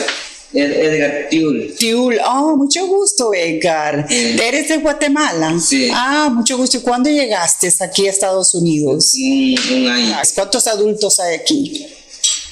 Edgar 0.53 1.29
Tiul. 1.29 1.73
Tiul, 1.77 2.19
oh, 2.25 2.55
mucho 2.55 2.85
gusto, 2.87 3.33
Edgar. 3.33 4.05
¿Eres 4.09 4.69
de 4.69 4.77
Guatemala? 4.77 5.59
Sí. 5.59 5.89
Ah, 5.91 6.29
mucho 6.33 6.57
gusto. 6.57 6.77
¿Y 6.77 6.81
cuándo 6.81 7.09
llegaste 7.09 7.71
aquí 7.79 8.07
a 8.07 8.11
Estados 8.11 8.53
Unidos? 8.53 9.13
Un, 9.15 9.87
año. 9.87 10.15
¿Cuántos 10.35 10.67
adultos 10.67 11.19
hay 11.19 11.35
aquí? 11.35 11.87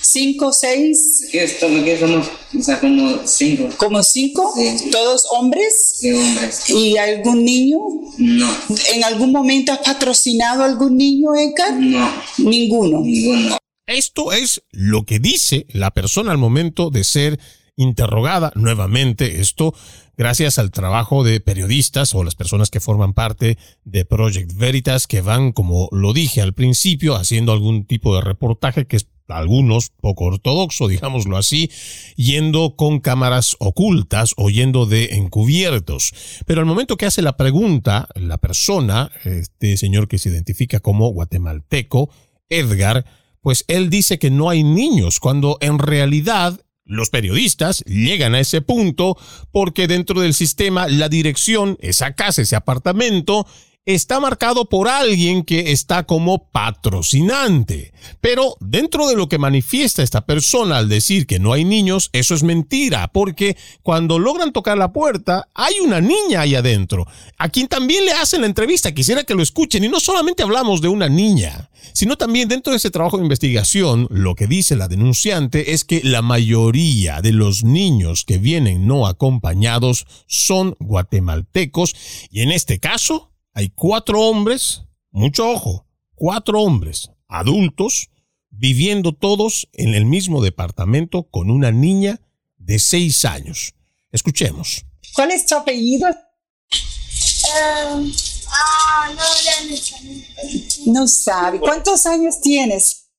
¿Cinco, 0.02 0.52
seis? 0.52 1.26
Aquí 1.28 1.38
estamos, 1.38 1.82
aquí 1.82 1.98
somos, 1.98 2.28
o 2.60 2.62
sea, 2.62 2.80
como 2.80 3.20
cinco. 3.26 3.70
¿Como 3.78 4.04
cinco? 4.04 4.52
Sí. 4.58 4.90
¿Todos 4.92 5.26
hombres? 5.32 5.94
Sí, 6.00 6.12
hombres. 6.12 6.70
¿Y 6.70 6.98
algún 6.98 7.46
niño? 7.46 7.80
No. 8.18 8.50
¿En 8.94 9.04
algún 9.04 9.32
momento 9.32 9.72
has 9.72 9.80
patrocinado 9.80 10.64
a 10.64 10.66
algún 10.66 10.98
niño, 10.98 11.36
Edgar? 11.36 11.74
No. 11.74 12.12
Ninguno. 12.40 13.02
Ninguno. 13.02 13.58
Esto 13.92 14.32
es 14.32 14.64
lo 14.72 15.04
que 15.04 15.20
dice 15.20 15.66
la 15.70 15.92
persona 15.92 16.32
al 16.32 16.38
momento 16.38 16.92
de 16.92 17.04
ser 17.04 17.40
interrogada 17.76 18.54
nuevamente. 18.56 19.42
Esto 19.42 19.74
gracias 20.18 20.60
al 20.60 20.72
trabajo 20.72 21.26
de 21.26 21.42
periodistas 21.42 22.16
o 22.16 22.24
las 22.24 22.36
personas 22.36 22.70
que 22.70 22.80
forman 22.80 23.14
parte 23.14 23.58
de 23.84 24.06
Project 24.06 24.54
Veritas 24.56 25.08
que 25.08 25.20
van, 25.20 25.52
como 25.52 25.90
lo 25.92 26.14
dije 26.14 26.42
al 26.42 26.54
principio, 26.54 27.16
haciendo 27.16 27.52
algún 27.52 27.86
tipo 27.86 28.16
de 28.16 28.22
reportaje 28.22 28.88
que 28.88 28.96
es 28.96 29.08
algunos 29.28 29.90
poco 29.90 30.26
ortodoxo, 30.26 30.88
digámoslo 30.88 31.36
así, 31.36 31.70
yendo 32.16 32.76
con 32.78 33.02
cámaras 33.02 33.58
ocultas 33.60 34.34
o 34.38 34.50
yendo 34.50 34.86
de 34.86 35.16
encubiertos. 35.16 36.14
Pero 36.46 36.62
al 36.62 36.66
momento 36.66 36.96
que 36.96 37.08
hace 37.08 37.22
la 37.22 37.36
pregunta, 37.36 38.08
la 38.16 38.38
persona, 38.38 39.12
este 39.26 39.76
señor 39.76 40.08
que 40.08 40.18
se 40.18 40.30
identifica 40.30 40.80
como 40.80 41.10
guatemalteco, 41.10 42.10
Edgar, 42.50 43.06
pues 43.42 43.66
él 43.68 43.90
dice 43.90 44.20
que 44.20 44.30
no 44.30 44.50
hay 44.50 44.64
niños, 44.64 45.20
cuando 45.20 45.58
en 45.62 45.80
realidad 45.80 46.60
los 46.86 47.10
periodistas 47.10 47.84
llegan 47.86 48.36
a 48.36 48.40
ese 48.40 48.62
punto 48.62 49.18
porque 49.52 49.88
dentro 49.88 50.22
del 50.22 50.34
sistema 50.34 50.88
la 50.88 51.10
dirección, 51.10 51.78
esa 51.80 52.14
casa, 52.14 52.42
ese 52.42 52.56
apartamento, 52.56 53.48
está 53.86 54.20
marcado 54.20 54.66
por 54.66 54.88
alguien 54.88 55.44
que 55.44 55.72
está 55.72 56.04
como 56.04 56.50
patrocinante. 56.52 57.94
Pero 58.22 58.56
dentro 58.60 59.08
de 59.08 59.16
lo 59.16 59.28
que 59.28 59.40
manifiesta 59.40 60.04
esta 60.04 60.26
persona 60.26 60.78
al 60.78 60.88
decir 60.88 61.26
que 61.26 61.40
no 61.40 61.52
hay 61.54 61.66
niños, 61.66 62.10
eso 62.14 62.36
es 62.36 62.44
mentira, 62.44 63.08
porque 63.08 63.58
cuando 63.82 64.20
logran 64.20 64.54
tocar 64.54 64.78
la 64.78 64.94
puerta, 64.94 65.48
hay 65.56 65.80
una 65.80 66.00
niña 66.00 66.42
ahí 66.42 66.54
adentro, 66.54 67.08
a 67.38 67.50
quien 67.50 67.68
también 67.68 68.06
le 68.06 68.12
hacen 68.12 68.42
la 68.42 68.48
entrevista, 68.48 68.92
quisiera 68.92 69.24
que 69.24 69.34
lo 69.34 69.42
escuchen, 69.42 69.84
y 69.84 69.90
no 69.90 70.00
solamente 70.00 70.44
hablamos 70.44 70.82
de 70.82 70.88
una 70.88 71.10
niña, 71.10 71.72
sino 71.94 72.18
también 72.18 72.48
dentro 72.48 72.72
de 72.72 72.78
ese 72.78 72.92
trabajo 72.92 73.18
de 73.18 73.24
investigación, 73.24 74.08
lo 74.12 74.36
que 74.36 74.46
dice 74.46 74.76
la 74.76 74.88
denunciante 74.88 75.74
es 75.74 75.86
que 75.86 76.02
la 76.04 76.22
mayoría 76.22 77.22
de 77.22 77.32
los 77.32 77.64
niños 77.64 78.26
que 78.26 78.38
vienen 78.38 78.86
no 78.86 79.08
acompañados 79.08 80.06
son 80.28 80.76
guatemaltecos, 80.80 81.96
y 82.30 82.42
en 82.42 82.52
este 82.52 82.80
caso, 82.80 83.31
hay 83.54 83.70
cuatro 83.70 84.22
hombres, 84.22 84.84
mucho 85.12 85.50
ojo, 85.50 85.86
cuatro 86.16 86.62
hombres 86.62 87.12
adultos 87.28 88.10
viviendo 88.50 89.14
todos 89.14 89.68
en 89.74 89.94
el 89.94 90.06
mismo 90.06 90.42
departamento 90.42 91.24
con 91.24 91.50
una 91.50 91.72
niña 91.72 92.22
de 92.58 92.80
seis 92.80 93.26
años. 93.26 93.74
Escuchemos. 94.12 94.86
¿Cuál 95.14 95.32
es 95.32 95.46
tu 95.46 95.56
apellido? 95.56 96.08
Um, 96.08 98.12
ah, 98.48 99.12
no, 99.16 100.94
no 100.94 101.08
sabe. 101.08 101.60
¿Cuántos 101.60 102.06
años 102.06 102.40
tienes? 102.42 103.10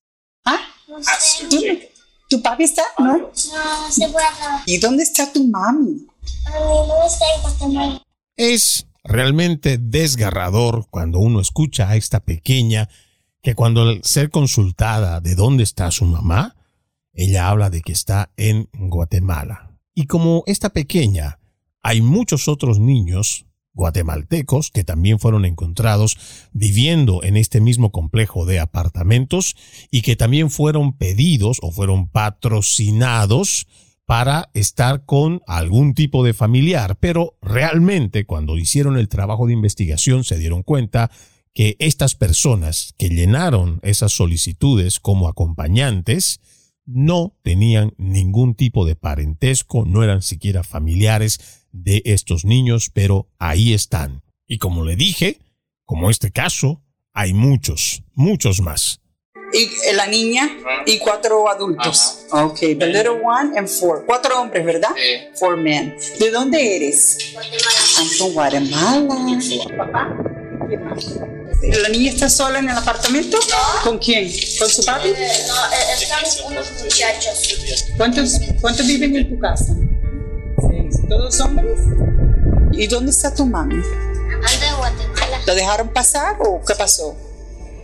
¿Ah? 0.45 0.59
No 0.87 1.03
sé. 1.03 1.47
¿Tu, 1.49 1.57
¿Tu 2.29 2.41
papi 2.41 2.63
está? 2.63 2.83
¿No? 2.97 3.17
No, 3.17 3.91
se 3.91 4.07
puede 4.09 4.25
acá. 4.25 4.63
¿Y 4.65 4.77
dónde 4.77 5.03
está 5.03 5.31
tu 5.31 5.47
mami? 5.47 6.07
A 6.45 6.51
mí 6.51 6.87
no 6.87 7.05
está 7.05 7.25
en 7.35 7.41
Guatemala. 7.41 8.01
Es 8.35 8.87
realmente 9.03 9.77
desgarrador 9.77 10.87
cuando 10.89 11.19
uno 11.19 11.39
escucha 11.39 11.89
a 11.89 11.95
esta 11.95 12.21
pequeña 12.21 12.89
que 13.41 13.55
cuando 13.55 13.81
al 13.81 14.03
ser 14.03 14.29
consultada 14.29 15.19
de 15.19 15.35
dónde 15.35 15.63
está 15.63 15.91
su 15.91 16.05
mamá, 16.05 16.55
ella 17.13 17.49
habla 17.49 17.69
de 17.69 17.81
que 17.81 17.91
está 17.91 18.31
en 18.37 18.69
Guatemala. 18.73 19.77
Y 19.93 20.05
como 20.05 20.43
esta 20.47 20.69
pequeña, 20.69 21.39
hay 21.83 22.01
muchos 22.01 22.47
otros 22.47 22.79
niños 22.79 23.45
guatemaltecos 23.73 24.71
que 24.71 24.83
también 24.83 25.19
fueron 25.19 25.45
encontrados 25.45 26.17
viviendo 26.53 27.23
en 27.23 27.37
este 27.37 27.59
mismo 27.59 27.91
complejo 27.91 28.45
de 28.45 28.59
apartamentos 28.59 29.55
y 29.91 30.01
que 30.01 30.15
también 30.15 30.49
fueron 30.49 30.93
pedidos 30.93 31.57
o 31.61 31.71
fueron 31.71 32.07
patrocinados 32.07 33.67
para 34.13 34.51
estar 34.53 35.05
con 35.05 35.41
algún 35.47 35.95
tipo 35.95 36.23
de 36.23 36.35
familiar, 36.35 36.97
pero 36.99 37.35
realmente 37.41 38.25
cuando 38.25 38.59
hicieron 38.59 38.95
el 38.95 39.09
trabajo 39.09 39.47
de 39.47 39.53
investigación 39.53 40.23
se 40.23 40.37
dieron 40.37 40.61
cuenta 40.61 41.09
que 41.51 41.75
estas 41.79 42.13
personas 42.13 42.93
que 42.99 43.09
llenaron 43.09 43.79
esas 43.81 44.11
solicitudes 44.11 44.99
como 44.99 45.27
acompañantes 45.27 46.41
no 46.85 47.35
tenían 47.41 47.95
ningún 47.97 48.53
tipo 48.53 48.85
de 48.85 48.95
parentesco, 48.95 49.83
no 49.83 50.03
eran 50.03 50.21
siquiera 50.21 50.61
familiares 50.61 51.65
de 51.71 52.03
estos 52.05 52.45
niños, 52.45 52.91
pero 52.93 53.31
ahí 53.39 53.73
están. 53.73 54.21
Y 54.45 54.59
como 54.59 54.85
le 54.85 54.95
dije, 54.95 55.39
como 55.85 56.11
este 56.11 56.29
caso, 56.29 56.83
hay 57.13 57.33
muchos, 57.33 58.03
muchos 58.13 58.61
más 58.61 59.02
y 59.53 59.69
la 59.93 60.07
niña 60.07 60.57
y 60.85 60.99
cuatro 60.99 61.47
adultos. 61.49 62.25
Ok, 62.31 62.59
the 62.59 62.87
little 62.87 63.21
one 63.23 63.57
and 63.57 63.67
four. 63.67 64.03
Cuatro 64.05 64.41
hombres, 64.41 64.65
¿verdad? 64.65 64.89
Sí. 64.95 65.29
Four 65.35 65.57
men. 65.57 65.95
¿De 66.19 66.31
dónde 66.31 66.75
eres? 66.75 67.17
Guatemala. 67.33 67.69
I'm 67.99 68.07
from 68.09 68.33
Guatemala. 68.33 69.77
¿Papá? 69.77 70.17
¿La 71.61 71.89
niña 71.89 72.11
está 72.11 72.29
sola 72.29 72.59
en 72.59 72.69
el 72.69 72.77
apartamento? 72.77 73.37
¿Con 73.83 73.97
quién? 73.97 74.29
¿Con 74.59 74.69
su 74.69 74.83
papi? 74.83 75.09
Eh, 75.09 75.31
no, 75.47 75.55
eh, 75.55 75.93
estamos 76.01 76.43
unos 76.47 76.71
muchachos. 76.81 77.89
¿Cuántos, 77.95 78.39
¿Cuántos 78.59 78.85
viven 78.85 79.15
en 79.15 79.29
tu 79.29 79.39
casa? 79.39 79.73
Seis. 80.67 80.99
¿Todos 81.07 81.39
hombres? 81.39 81.79
¿Y 82.73 82.87
dónde 82.87 83.11
está 83.11 83.33
tu 83.33 83.45
mami? 83.45 83.75
Anda 83.75 84.67
en 84.67 84.75
Guatemala. 84.77 85.41
¿Lo 85.45 85.55
dejaron 85.55 85.89
pasar 85.89 86.35
o 86.39 86.61
qué 86.65 86.75
pasó? 86.75 87.15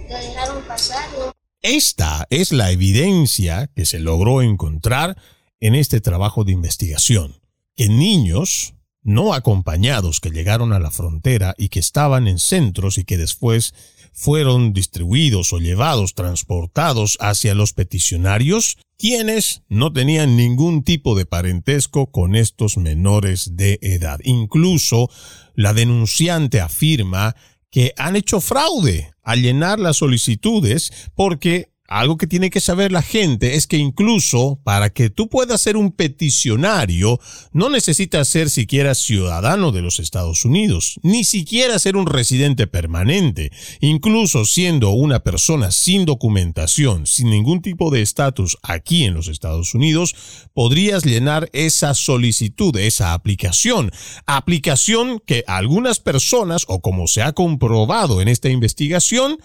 Lo 0.10 0.18
dejaron 0.18 0.62
pasar. 0.64 1.06
¿no? 1.18 1.39
Esta 1.62 2.26
es 2.30 2.54
la 2.54 2.72
evidencia 2.72 3.68
que 3.76 3.86
se 3.86 4.00
logró 4.00 4.42
encontrar 4.42 5.18
en 5.60 5.76
este 5.76 6.00
trabajo 6.00 6.46
de 6.46 6.54
investigación, 6.54 7.42
que 7.76 7.90
niños 7.90 8.76
no 9.04 9.34
acompañados 9.34 10.22
que 10.22 10.30
llegaron 10.30 10.72
a 10.72 10.80
la 10.80 10.90
frontera 10.90 11.56
y 11.58 11.68
que 11.68 11.80
estaban 11.80 12.30
en 12.30 12.40
centros 12.40 12.98
y 12.98 13.04
que 13.04 13.18
después 13.18 13.74
fueron 14.14 14.72
distribuidos 14.72 15.52
o 15.52 15.60
llevados, 15.60 16.14
transportados 16.14 17.18
hacia 17.20 17.56
los 17.56 17.74
peticionarios, 17.74 18.78
quienes 18.98 19.64
no 19.68 19.92
tenían 19.92 20.38
ningún 20.38 20.84
tipo 20.84 21.14
de 21.18 21.26
parentesco 21.26 22.10
con 22.10 22.36
estos 22.36 22.78
menores 22.78 23.58
de 23.58 23.80
edad. 23.82 24.20
Incluso 24.24 25.10
la 25.56 25.74
denunciante 25.74 26.62
afirma 26.62 27.36
que 27.70 27.94
han 27.98 28.16
hecho 28.16 28.42
fraude 28.42 29.14
al 29.30 29.44
llenar 29.44 29.80
las 29.80 29.98
solicitudes 29.98 30.92
porque 31.14 31.70
algo 31.90 32.18
que 32.18 32.28
tiene 32.28 32.52
que 32.52 32.62
saber 32.62 32.92
la 32.92 33.02
gente 33.02 33.56
es 33.56 33.66
que 33.66 33.78
incluso 33.78 34.60
para 34.64 34.92
que 34.92 35.10
tú 35.10 35.28
puedas 35.28 35.60
ser 35.60 35.76
un 35.76 35.92
peticionario, 35.92 37.20
no 37.52 37.70
necesitas 37.70 38.28
ser 38.28 38.50
siquiera 38.50 38.94
ciudadano 38.94 39.72
de 39.72 39.82
los 39.82 40.00
Estados 40.00 40.46
Unidos, 40.46 41.00
ni 41.02 41.24
siquiera 41.24 41.80
ser 41.80 41.98
un 41.98 42.06
residente 42.06 42.68
permanente. 42.68 43.52
Incluso 43.82 44.46
siendo 44.46 44.92
una 44.92 45.20
persona 45.22 45.72
sin 45.72 46.06
documentación, 46.06 47.08
sin 47.08 47.32
ningún 47.32 47.62
tipo 47.62 47.90
de 47.90 48.02
estatus 48.02 48.58
aquí 48.62 49.06
en 49.06 49.16
los 49.16 49.28
Estados 49.28 49.74
Unidos, 49.74 50.16
podrías 50.54 51.04
llenar 51.04 51.50
esa 51.54 51.96
solicitud, 51.96 52.78
esa 52.78 53.14
aplicación. 53.14 53.92
Aplicación 54.28 55.22
que 55.26 55.44
algunas 55.48 56.00
personas, 56.00 56.66
o 56.68 56.82
como 56.82 57.08
se 57.08 57.24
ha 57.24 57.34
comprobado 57.34 58.22
en 58.22 58.28
esta 58.28 58.50
investigación, 58.50 59.40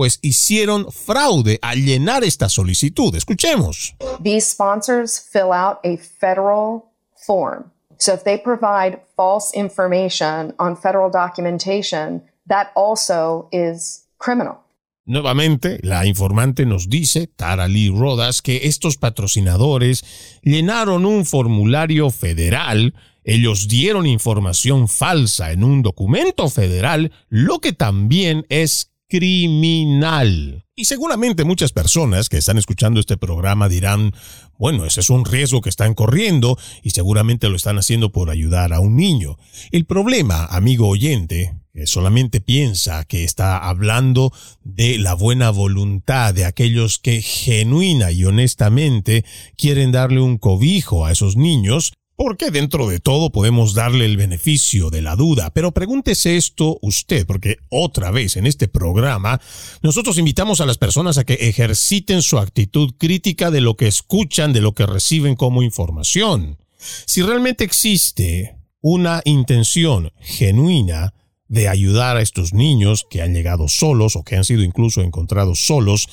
pues 0.00 0.18
hicieron 0.22 0.90
fraude 0.90 1.58
al 1.60 1.84
llenar 1.84 2.24
esta 2.24 2.48
solicitud. 2.48 3.14
Escuchemos. 3.14 3.94
These 4.22 4.48
sponsors 4.48 5.20
fill 5.30 5.52
out 5.52 5.76
a 5.84 5.98
federal 5.98 6.84
form. 7.26 7.70
So 7.98 8.14
if 8.14 8.24
they 8.24 8.38
provide 8.38 9.00
false 9.14 9.54
information 9.54 10.54
on 10.58 10.74
federal 10.74 11.10
documentation, 11.10 12.22
that 12.48 12.68
also 12.74 13.50
is 13.52 14.06
criminal. 14.16 14.60
Nuevamente, 15.04 15.80
la 15.82 16.06
informante 16.06 16.64
nos 16.64 16.88
dice, 16.88 17.26
Tara 17.26 17.68
Lee 17.68 17.90
Rodas, 17.94 18.40
que 18.40 18.68
estos 18.68 18.96
patrocinadores 18.96 20.02
llenaron 20.42 21.04
un 21.04 21.26
formulario 21.26 22.10
federal, 22.10 22.94
ellos 23.22 23.68
dieron 23.68 24.06
información 24.06 24.88
falsa 24.88 25.52
en 25.52 25.62
un 25.62 25.82
documento 25.82 26.48
federal, 26.48 27.12
lo 27.28 27.58
que 27.58 27.74
también 27.74 28.46
es 28.48 28.89
criminal. 29.10 30.64
Y 30.74 30.86
seguramente 30.86 31.44
muchas 31.44 31.72
personas 31.72 32.30
que 32.30 32.38
están 32.38 32.56
escuchando 32.56 33.00
este 33.00 33.18
programa 33.18 33.68
dirán, 33.68 34.14
bueno, 34.58 34.86
ese 34.86 35.00
es 35.00 35.10
un 35.10 35.26
riesgo 35.26 35.60
que 35.60 35.68
están 35.68 35.92
corriendo 35.92 36.56
y 36.82 36.90
seguramente 36.90 37.50
lo 37.50 37.56
están 37.56 37.76
haciendo 37.76 38.12
por 38.12 38.30
ayudar 38.30 38.72
a 38.72 38.80
un 38.80 38.96
niño. 38.96 39.36
El 39.72 39.84
problema, 39.84 40.46
amigo 40.46 40.88
oyente, 40.88 41.54
que 41.74 41.86
solamente 41.86 42.40
piensa 42.40 43.04
que 43.04 43.24
está 43.24 43.58
hablando 43.68 44.32
de 44.62 44.98
la 44.98 45.14
buena 45.14 45.50
voluntad 45.50 46.32
de 46.32 46.44
aquellos 46.44 46.98
que 46.98 47.20
genuina 47.20 48.10
y 48.10 48.24
honestamente 48.24 49.24
quieren 49.56 49.92
darle 49.92 50.20
un 50.20 50.38
cobijo 50.38 51.04
a 51.04 51.12
esos 51.12 51.36
niños, 51.36 51.92
porque 52.22 52.50
dentro 52.50 52.86
de 52.86 53.00
todo 53.00 53.32
podemos 53.32 53.72
darle 53.72 54.04
el 54.04 54.18
beneficio 54.18 54.90
de 54.90 55.00
la 55.00 55.16
duda. 55.16 55.54
Pero 55.54 55.72
pregúntese 55.72 56.36
esto 56.36 56.78
usted, 56.82 57.26
porque 57.26 57.56
otra 57.70 58.10
vez 58.10 58.36
en 58.36 58.46
este 58.46 58.68
programa 58.68 59.40
nosotros 59.80 60.18
invitamos 60.18 60.60
a 60.60 60.66
las 60.66 60.76
personas 60.76 61.16
a 61.16 61.24
que 61.24 61.32
ejerciten 61.48 62.20
su 62.20 62.38
actitud 62.38 62.92
crítica 62.98 63.50
de 63.50 63.62
lo 63.62 63.74
que 63.74 63.86
escuchan, 63.86 64.52
de 64.52 64.60
lo 64.60 64.74
que 64.74 64.84
reciben 64.84 65.34
como 65.34 65.62
información. 65.62 66.58
Si 66.76 67.22
realmente 67.22 67.64
existe 67.64 68.54
una 68.82 69.22
intención 69.24 70.12
genuina 70.20 71.14
de 71.48 71.68
ayudar 71.68 72.18
a 72.18 72.20
estos 72.20 72.52
niños 72.52 73.06
que 73.08 73.22
han 73.22 73.32
llegado 73.32 73.66
solos 73.66 74.14
o 74.16 74.24
que 74.24 74.36
han 74.36 74.44
sido 74.44 74.62
incluso 74.62 75.00
encontrados 75.00 75.60
solos 75.60 76.06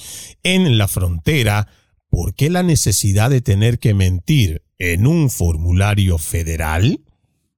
en 0.44 0.78
la 0.78 0.88
frontera, 0.88 1.68
¿por 2.10 2.34
qué 2.34 2.50
la 2.50 2.64
necesidad 2.64 3.30
de 3.30 3.42
tener 3.42 3.78
que 3.78 3.94
mentir 3.94 4.67
en 4.80 5.08
un 5.08 5.30
formulario 5.30 6.18
federal? 6.18 7.02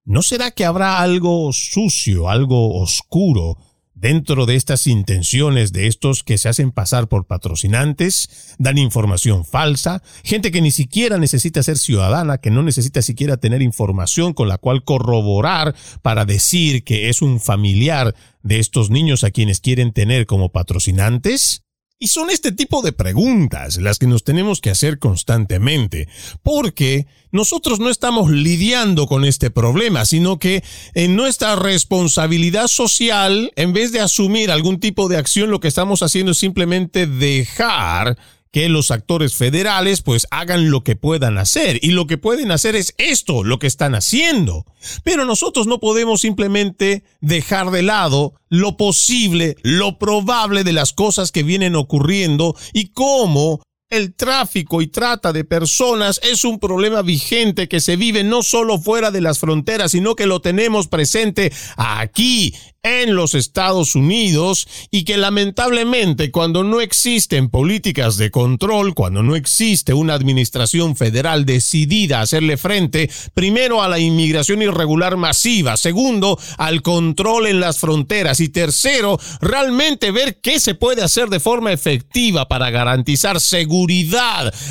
¿No 0.06 0.22
será 0.22 0.52
que 0.52 0.66
habrá 0.66 1.02
algo 1.02 1.52
sucio, 1.54 2.30
algo 2.30 2.82
oscuro 2.82 3.58
dentro 4.00 4.46
de 4.46 4.56
estas 4.56 4.88
intenciones 4.88 5.74
de 5.74 5.88
estos 5.88 6.24
que 6.24 6.38
se 6.38 6.48
hacen 6.50 6.72
pasar 6.72 7.10
por 7.10 7.28
patrocinantes, 7.28 8.56
dan 8.58 8.78
información 8.78 9.46
falsa, 9.46 10.02
gente 10.24 10.52
que 10.52 10.62
ni 10.62 10.72
siquiera 10.72 11.18
necesita 11.18 11.62
ser 11.64 11.78
ciudadana, 11.78 12.38
que 12.38 12.50
no 12.50 12.64
necesita 12.64 13.02
siquiera 13.02 13.38
tener 13.38 13.62
información 13.62 14.34
con 14.34 14.48
la 14.48 14.58
cual 14.58 14.84
corroborar 14.84 15.76
para 16.02 16.26
decir 16.26 16.84
que 16.84 17.10
es 17.10 17.22
un 17.22 17.40
familiar 17.40 18.16
de 18.42 18.60
estos 18.60 18.90
niños 18.90 19.24
a 19.24 19.32
quienes 19.32 19.60
quieren 19.60 19.92
tener 19.92 20.26
como 20.26 20.52
patrocinantes? 20.52 21.64
Y 22.02 22.08
son 22.08 22.30
este 22.30 22.54
tipo 22.54 22.82
de 22.82 22.94
preguntas 22.94 23.76
las 23.76 24.00
que 24.00 24.08
nos 24.08 24.24
tenemos 24.24 24.62
que 24.62 24.70
hacer 24.70 25.00
constantemente, 25.00 26.08
porque 26.44 27.08
nosotros 27.34 27.82
no 27.82 27.90
estamos 27.90 28.32
lidiando 28.32 29.06
con 29.06 29.26
este 29.26 29.52
problema, 29.52 30.06
sino 30.06 30.40
que 30.40 30.64
en 30.94 31.18
nuestra 31.18 31.58
responsabilidad 31.58 32.68
social, 32.68 33.52
en 33.58 33.74
vez 33.74 33.92
de 33.92 34.00
asumir 34.00 34.50
algún 34.50 34.80
tipo 34.80 35.10
de 35.10 35.18
acción, 35.18 35.52
lo 35.52 35.60
que 35.60 35.68
estamos 35.68 36.02
haciendo 36.02 36.32
es 36.32 36.38
simplemente 36.38 37.06
dejar 37.06 38.18
que 38.52 38.70
los 38.70 38.92
actores 38.92 39.36
federales 39.36 40.02
pues 40.02 40.28
hagan 40.32 40.72
lo 40.72 40.84
que 40.84 40.96
puedan 40.96 41.38
hacer 41.38 41.80
y 41.82 41.92
lo 41.92 42.08
que 42.08 42.18
pueden 42.18 42.52
hacer 42.52 42.76
es 42.76 42.94
esto, 42.98 43.44
lo 43.44 43.60
que 43.60 43.68
están 43.68 43.96
haciendo. 43.96 44.66
Pero 45.04 45.26
nosotros 45.26 45.68
no 45.68 45.80
podemos 45.80 46.22
simplemente 46.22 47.04
dejar 47.22 47.72
de 47.72 47.84
lado 47.84 48.34
lo 48.50 48.78
posible, 48.78 49.56
lo 49.62 50.00
probable 50.00 50.64
de 50.64 50.74
las 50.74 50.94
cosas 50.94 51.32
que 51.32 51.44
vienen 51.44 51.76
ocurriendo 51.76 52.56
y 52.74 52.90
cómo 52.90 53.62
el 53.90 54.14
tráfico 54.14 54.84
y 54.84 54.88
trata 54.88 55.34
de 55.34 55.44
personas 55.44 56.20
es 56.24 56.44
un 56.46 56.60
problema 56.60 57.02
vigente 57.02 57.68
que 57.68 57.80
se 57.80 57.96
vive 57.96 58.24
no 58.24 58.44
solo 58.44 58.78
fuera 58.78 59.10
de 59.10 59.20
las 59.20 59.40
fronteras, 59.40 59.92
sino 59.92 60.16
que 60.16 60.28
lo 60.28 60.42
tenemos 60.42 60.88
presente 60.88 61.52
aquí 61.76 62.54
en 62.84 63.16
los 63.16 63.36
Estados 63.36 63.96
Unidos 63.96 64.68
y 64.90 65.04
que 65.04 65.18
lamentablemente 65.18 66.32
cuando 66.32 66.64
no 66.64 66.80
existen 66.82 67.50
políticas 67.50 68.16
de 68.18 68.32
control, 68.32 68.94
cuando 68.94 69.22
no 69.24 69.36
existe 69.36 69.94
una 69.94 70.14
administración 70.14 70.96
federal 70.96 71.46
decidida 71.46 72.20
a 72.20 72.22
hacerle 72.22 72.58
frente, 72.58 73.10
primero 73.34 73.82
a 73.82 73.90
la 73.90 74.00
inmigración 74.00 74.62
irregular 74.62 75.18
masiva, 75.18 75.76
segundo 75.78 76.40
al 76.58 76.84
control 76.84 77.48
en 77.48 77.60
las 77.60 77.80
fronteras 77.80 78.40
y 78.40 78.50
tercero, 78.50 79.20
realmente 79.42 80.12
ver 80.12 80.40
qué 80.40 80.60
se 80.60 80.76
puede 80.76 81.02
hacer 81.02 81.30
de 81.30 81.40
forma 81.40 81.74
efectiva 81.74 82.48
para 82.48 82.70
garantizar 82.70 83.42
seguridad 83.42 83.79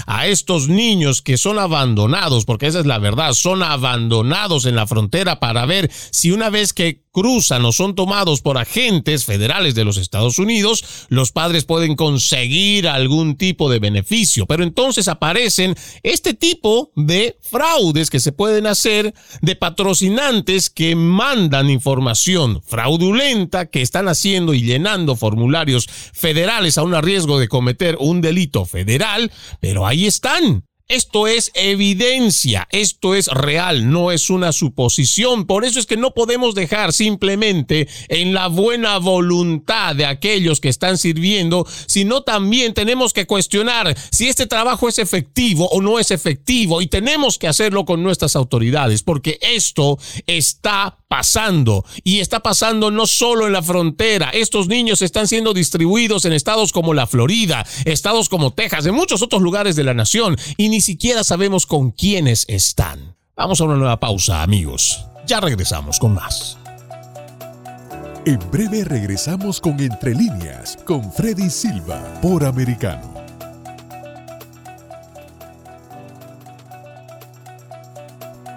a 0.06 0.26
estos 0.26 0.68
niños 0.68 1.22
que 1.22 1.36
son 1.36 1.58
abandonados, 1.58 2.44
porque 2.44 2.66
esa 2.66 2.80
es 2.80 2.86
la 2.86 2.98
verdad, 2.98 3.32
son 3.32 3.62
abandonados 3.62 4.66
en 4.66 4.76
la 4.76 4.86
frontera 4.86 5.40
para 5.40 5.66
ver 5.66 5.90
si 6.10 6.30
una 6.30 6.50
vez 6.50 6.72
que 6.72 7.02
cruzan 7.18 7.64
o 7.64 7.72
son 7.72 7.96
tomados 7.96 8.42
por 8.42 8.58
agentes 8.58 9.24
federales 9.24 9.74
de 9.74 9.84
los 9.84 9.96
Estados 9.96 10.38
Unidos, 10.38 10.84
los 11.08 11.32
padres 11.32 11.64
pueden 11.64 11.96
conseguir 11.96 12.86
algún 12.86 13.36
tipo 13.36 13.68
de 13.68 13.80
beneficio. 13.80 14.46
Pero 14.46 14.62
entonces 14.62 15.08
aparecen 15.08 15.74
este 16.04 16.34
tipo 16.34 16.92
de 16.94 17.36
fraudes 17.40 18.10
que 18.10 18.20
se 18.20 18.30
pueden 18.30 18.68
hacer 18.68 19.14
de 19.42 19.56
patrocinantes 19.56 20.70
que 20.70 20.94
mandan 20.94 21.70
información 21.70 22.62
fraudulenta 22.64 23.66
que 23.66 23.82
están 23.82 24.06
haciendo 24.06 24.54
y 24.54 24.62
llenando 24.62 25.16
formularios 25.16 25.88
federales 26.12 26.78
a 26.78 26.84
un 26.84 26.94
riesgo 27.02 27.40
de 27.40 27.48
cometer 27.48 27.96
un 27.98 28.20
delito 28.20 28.64
federal, 28.64 28.97
pero 29.60 29.86
ahí 29.86 30.06
están. 30.06 30.64
Esto 30.90 31.26
es 31.26 31.50
evidencia, 31.52 32.66
esto 32.70 33.14
es 33.14 33.26
real, 33.26 33.90
no 33.90 34.10
es 34.10 34.30
una 34.30 34.52
suposición. 34.52 35.44
Por 35.44 35.66
eso 35.66 35.78
es 35.78 35.84
que 35.84 35.98
no 35.98 36.14
podemos 36.14 36.54
dejar 36.54 36.94
simplemente 36.94 37.88
en 38.08 38.32
la 38.32 38.46
buena 38.46 38.96
voluntad 38.96 39.94
de 39.94 40.06
aquellos 40.06 40.60
que 40.60 40.70
están 40.70 40.96
sirviendo, 40.96 41.66
sino 41.84 42.22
también 42.22 42.72
tenemos 42.72 43.12
que 43.12 43.26
cuestionar 43.26 43.94
si 44.10 44.28
este 44.28 44.46
trabajo 44.46 44.88
es 44.88 44.98
efectivo 44.98 45.68
o 45.68 45.82
no 45.82 45.98
es 45.98 46.10
efectivo 46.10 46.80
y 46.80 46.86
tenemos 46.86 47.36
que 47.36 47.48
hacerlo 47.48 47.84
con 47.84 48.02
nuestras 48.02 48.34
autoridades, 48.34 49.02
porque 49.02 49.38
esto 49.42 49.98
está 50.26 50.96
pasando 51.08 51.84
y 52.04 52.20
está 52.20 52.40
pasando 52.40 52.90
no 52.90 53.06
solo 53.06 53.46
en 53.46 53.52
la 53.52 53.62
frontera. 53.62 54.30
Estos 54.30 54.68
niños 54.68 55.02
están 55.02 55.28
siendo 55.28 55.52
distribuidos 55.52 56.24
en 56.24 56.32
estados 56.32 56.72
como 56.72 56.94
la 56.94 57.06
Florida, 57.06 57.66
estados 57.84 58.28
como 58.28 58.52
Texas, 58.52 58.86
en 58.86 58.94
muchos 58.94 59.20
otros 59.20 59.42
lugares 59.42 59.76
de 59.76 59.84
la 59.84 59.94
nación 59.94 60.36
y 60.56 60.77
ni 60.78 60.82
siquiera 60.82 61.24
sabemos 61.24 61.66
con 61.66 61.90
quiénes 61.90 62.44
están. 62.46 63.16
Vamos 63.34 63.60
a 63.60 63.64
una 63.64 63.74
nueva 63.74 63.98
pausa, 63.98 64.44
amigos. 64.44 65.04
Ya 65.26 65.40
regresamos 65.40 65.98
con 65.98 66.14
más. 66.14 66.56
En 68.24 68.38
breve 68.52 68.84
regresamos 68.84 69.60
con 69.60 69.80
Entre 69.80 70.14
líneas 70.14 70.78
con 70.84 71.12
Freddy 71.12 71.50
Silva 71.50 72.00
por 72.22 72.44
Americano. 72.44 73.12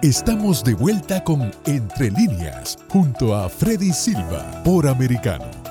Estamos 0.00 0.62
de 0.62 0.74
vuelta 0.74 1.24
con 1.24 1.52
Entre 1.66 2.12
líneas 2.12 2.78
junto 2.88 3.34
a 3.34 3.48
Freddy 3.48 3.92
Silva 3.92 4.62
por 4.62 4.86
Americano. 4.86 5.61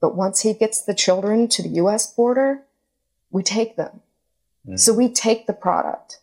But 0.01 0.15
once 0.15 0.43
he 0.43 0.53
gets 0.55 0.85
the 0.85 0.95
children 0.95 1.49
to 1.49 1.63
the 1.63 1.81
US 1.83 2.07
border, 2.15 2.67
we 3.35 3.43
take 3.43 3.75
them. 3.75 4.01
Mm. 4.67 4.79
So 4.79 4.95
we 4.95 5.09
take 5.09 5.47
the 5.47 5.53
product. 5.53 6.21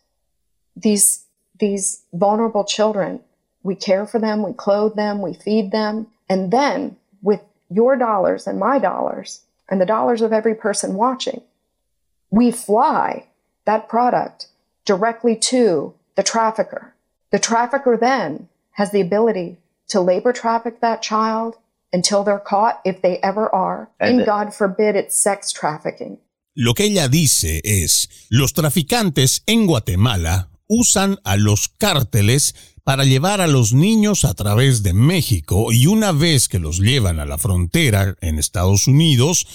These, 0.74 1.26
these 1.60 2.04
vulnerable 2.14 2.64
children, 2.64 3.20
we 3.62 3.74
care 3.74 4.06
for 4.06 4.18
them, 4.18 4.42
we 4.42 4.54
clothe 4.54 4.96
them, 4.96 5.20
we 5.20 5.34
feed 5.34 5.70
them. 5.72 6.06
And 6.30 6.50
then 6.50 6.96
with 7.20 7.42
your 7.70 7.96
dollars 7.96 8.46
and 8.46 8.58
my 8.58 8.78
dollars 8.78 9.42
and 9.68 9.78
the 9.78 9.86
dollars 9.86 10.22
of 10.22 10.32
every 10.32 10.54
person 10.54 10.94
watching, 10.94 11.42
we 12.30 12.50
fly 12.50 13.26
that 13.66 13.90
product 13.90 14.46
directly 14.86 15.36
to 15.36 15.92
the 16.16 16.22
trafficker. 16.22 16.94
The 17.30 17.38
trafficker 17.38 17.98
then 17.98 18.48
has 18.72 18.90
the 18.90 19.02
ability 19.02 19.58
to 19.88 20.00
labor 20.00 20.32
traffic 20.32 20.80
that 20.80 21.02
child 21.02 21.58
until 21.92 22.24
they're 22.24 22.38
caught, 22.38 22.80
if 22.86 23.02
they 23.02 23.18
ever 23.18 23.54
are. 23.54 23.90
And, 24.00 24.16
and 24.16 24.26
God 24.26 24.54
forbid 24.54 24.96
it's 24.96 25.14
sex 25.14 25.52
trafficking. 25.52 26.16
Lo 26.54 26.74
que 26.74 26.84
ella 26.84 27.08
dice 27.08 27.62
es, 27.64 28.10
los 28.28 28.52
traficantes 28.52 29.42
en 29.46 29.66
Guatemala 29.66 30.50
usan 30.66 31.18
a 31.24 31.36
los 31.36 31.68
cárteles 31.68 32.54
para 32.84 33.04
llevar 33.04 33.40
a 33.40 33.46
los 33.46 33.72
niños 33.72 34.24
a 34.24 34.34
través 34.34 34.82
de 34.82 34.92
México 34.92 35.72
y 35.72 35.86
una 35.86 36.12
vez 36.12 36.48
que 36.48 36.58
los 36.58 36.78
llevan 36.78 37.20
a 37.20 37.26
la 37.26 37.38
frontera 37.38 38.16
en 38.20 38.38
Estados 38.38 38.86
Unidos, 38.86 39.46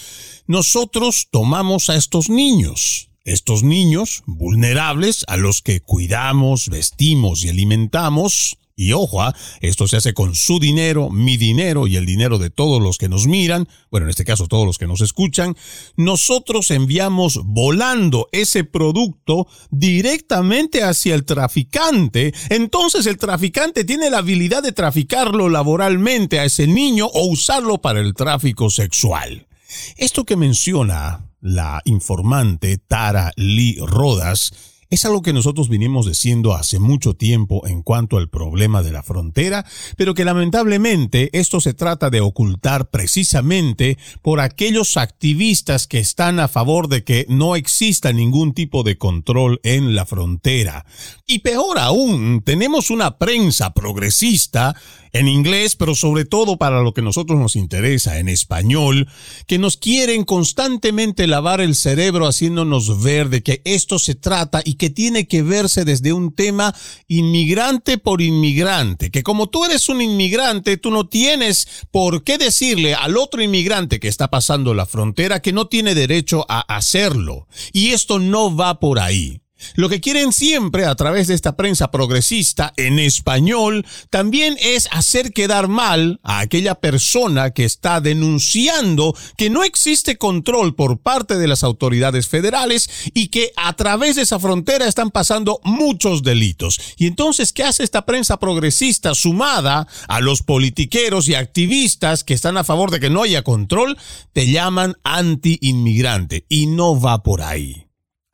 nosotros 0.48 1.28
tomamos 1.30 1.88
a 1.88 1.94
estos 1.94 2.30
niños. 2.30 3.10
Estos 3.24 3.62
niños 3.62 4.22
vulnerables 4.26 5.24
a 5.28 5.36
los 5.36 5.62
que 5.62 5.80
cuidamos, 5.80 6.68
vestimos 6.68 7.44
y 7.44 7.50
alimentamos, 7.50 8.58
y 8.78 8.92
ojo, 8.92 9.20
¿ah? 9.20 9.34
esto 9.60 9.88
se 9.88 9.96
hace 9.96 10.14
con 10.14 10.36
su 10.36 10.60
dinero, 10.60 11.10
mi 11.10 11.36
dinero 11.36 11.88
y 11.88 11.96
el 11.96 12.06
dinero 12.06 12.38
de 12.38 12.48
todos 12.48 12.80
los 12.80 12.96
que 12.96 13.08
nos 13.08 13.26
miran, 13.26 13.66
bueno, 13.90 14.06
en 14.06 14.10
este 14.10 14.24
caso 14.24 14.46
todos 14.46 14.64
los 14.64 14.78
que 14.78 14.86
nos 14.86 15.00
escuchan, 15.00 15.56
nosotros 15.96 16.70
enviamos 16.70 17.40
volando 17.44 18.28
ese 18.30 18.62
producto 18.62 19.48
directamente 19.70 20.84
hacia 20.84 21.16
el 21.16 21.24
traficante. 21.24 22.32
Entonces 22.50 23.06
el 23.06 23.18
traficante 23.18 23.82
tiene 23.82 24.10
la 24.10 24.18
habilidad 24.18 24.62
de 24.62 24.70
traficarlo 24.70 25.48
laboralmente 25.48 26.38
a 26.38 26.44
ese 26.44 26.68
niño 26.68 27.06
o 27.06 27.26
usarlo 27.26 27.78
para 27.78 27.98
el 27.98 28.14
tráfico 28.14 28.70
sexual. 28.70 29.48
Esto 29.96 30.24
que 30.24 30.36
menciona 30.36 31.28
la 31.40 31.82
informante 31.84 32.78
Tara 32.78 33.32
Lee 33.34 33.78
Rodas 33.80 34.52
es 34.90 35.04
algo 35.04 35.22
que 35.22 35.32
nosotros 35.32 35.68
vinimos 35.68 36.06
diciendo 36.06 36.54
hace 36.54 36.78
mucho 36.78 37.14
tiempo 37.14 37.66
en 37.66 37.82
cuanto 37.82 38.16
al 38.16 38.28
problema 38.28 38.82
de 38.82 38.92
la 38.92 39.02
frontera, 39.02 39.66
pero 39.96 40.14
que 40.14 40.24
lamentablemente 40.24 41.28
esto 41.38 41.60
se 41.60 41.74
trata 41.74 42.08
de 42.10 42.20
ocultar 42.20 42.88
precisamente 42.90 43.98
por 44.22 44.40
aquellos 44.40 44.96
activistas 44.96 45.86
que 45.86 45.98
están 45.98 46.40
a 46.40 46.48
favor 46.48 46.88
de 46.88 47.04
que 47.04 47.26
no 47.28 47.54
exista 47.54 48.12
ningún 48.12 48.54
tipo 48.54 48.82
de 48.82 48.96
control 48.96 49.60
en 49.62 49.94
la 49.94 50.06
frontera. 50.06 50.86
Y 51.26 51.40
peor 51.40 51.78
aún, 51.78 52.42
tenemos 52.42 52.90
una 52.90 53.18
prensa 53.18 53.74
progresista 53.74 54.74
en 55.18 55.26
inglés, 55.26 55.74
pero 55.74 55.96
sobre 55.96 56.24
todo 56.24 56.58
para 56.58 56.80
lo 56.82 56.94
que 56.94 57.02
nosotros 57.02 57.38
nos 57.40 57.56
interesa, 57.56 58.18
en 58.18 58.28
español, 58.28 59.08
que 59.46 59.58
nos 59.58 59.76
quieren 59.76 60.24
constantemente 60.24 61.26
lavar 61.26 61.60
el 61.60 61.74
cerebro 61.74 62.26
haciéndonos 62.26 63.02
ver 63.02 63.28
de 63.28 63.42
que 63.42 63.60
esto 63.64 63.98
se 63.98 64.14
trata 64.14 64.62
y 64.64 64.74
que 64.74 64.90
tiene 64.90 65.26
que 65.26 65.42
verse 65.42 65.84
desde 65.84 66.12
un 66.12 66.32
tema 66.34 66.72
inmigrante 67.08 67.98
por 67.98 68.22
inmigrante, 68.22 69.10
que 69.10 69.24
como 69.24 69.48
tú 69.48 69.64
eres 69.64 69.88
un 69.88 70.00
inmigrante, 70.02 70.76
tú 70.76 70.92
no 70.92 71.08
tienes 71.08 71.66
por 71.90 72.22
qué 72.22 72.38
decirle 72.38 72.94
al 72.94 73.16
otro 73.16 73.42
inmigrante 73.42 73.98
que 73.98 74.08
está 74.08 74.28
pasando 74.28 74.72
la 74.72 74.86
frontera 74.86 75.42
que 75.42 75.52
no 75.52 75.66
tiene 75.66 75.96
derecho 75.96 76.46
a 76.48 76.60
hacerlo. 76.60 77.48
Y 77.72 77.88
esto 77.88 78.20
no 78.20 78.54
va 78.54 78.78
por 78.78 79.00
ahí. 79.00 79.40
Lo 79.74 79.88
que 79.88 80.00
quieren 80.00 80.32
siempre 80.32 80.84
a 80.84 80.94
través 80.94 81.26
de 81.26 81.34
esta 81.34 81.56
prensa 81.56 81.90
progresista 81.90 82.72
en 82.76 82.98
español 82.98 83.86
también 84.10 84.56
es 84.60 84.88
hacer 84.90 85.32
quedar 85.32 85.68
mal 85.68 86.20
a 86.22 86.40
aquella 86.40 86.74
persona 86.76 87.50
que 87.50 87.64
está 87.64 88.00
denunciando 88.00 89.14
que 89.36 89.50
no 89.50 89.64
existe 89.64 90.18
control 90.18 90.74
por 90.74 90.98
parte 91.00 91.36
de 91.36 91.48
las 91.48 91.64
autoridades 91.64 92.28
federales 92.28 92.90
y 93.14 93.28
que 93.28 93.52
a 93.56 93.74
través 93.74 94.16
de 94.16 94.22
esa 94.22 94.38
frontera 94.38 94.86
están 94.86 95.10
pasando 95.10 95.60
muchos 95.64 96.22
delitos. 96.22 96.80
Y 96.96 97.06
entonces, 97.06 97.52
¿qué 97.52 97.64
hace 97.64 97.84
esta 97.84 98.04
prensa 98.06 98.38
progresista 98.38 99.14
sumada 99.14 99.86
a 100.08 100.20
los 100.20 100.42
politiqueros 100.42 101.28
y 101.28 101.34
activistas 101.34 102.24
que 102.24 102.34
están 102.34 102.56
a 102.56 102.64
favor 102.64 102.90
de 102.90 103.00
que 103.00 103.10
no 103.10 103.22
haya 103.22 103.42
control? 103.42 103.96
Te 104.32 104.50
llaman 104.50 104.96
anti-inmigrante 105.04 106.44
y 106.48 106.66
no 106.66 107.00
va 107.00 107.22
por 107.22 107.42
ahí. 107.42 107.87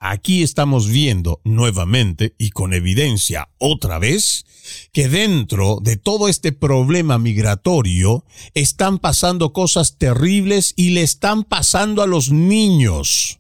Aquí 0.07 0.43
estamos 0.43 0.89
viendo 0.89 1.41
nuevamente 1.45 2.35
y 2.37 2.51
con 2.51 2.75
evidencia 2.75 3.49
otra 3.57 3.99
vez 3.99 4.45
que 4.93 5.09
dentro 5.09 5.79
de 5.81 5.97
todo 5.97 6.29
este 6.29 6.53
problema 6.53 7.17
migratorio 7.19 8.27
están 8.53 8.99
pasando 8.99 9.55
cosas 9.55 9.97
terribles 9.97 10.75
y 10.77 10.91
le 10.91 11.01
están 11.01 11.43
pasando 11.43 12.03
a 12.03 12.07
los 12.07 12.31
niños. 12.31 13.39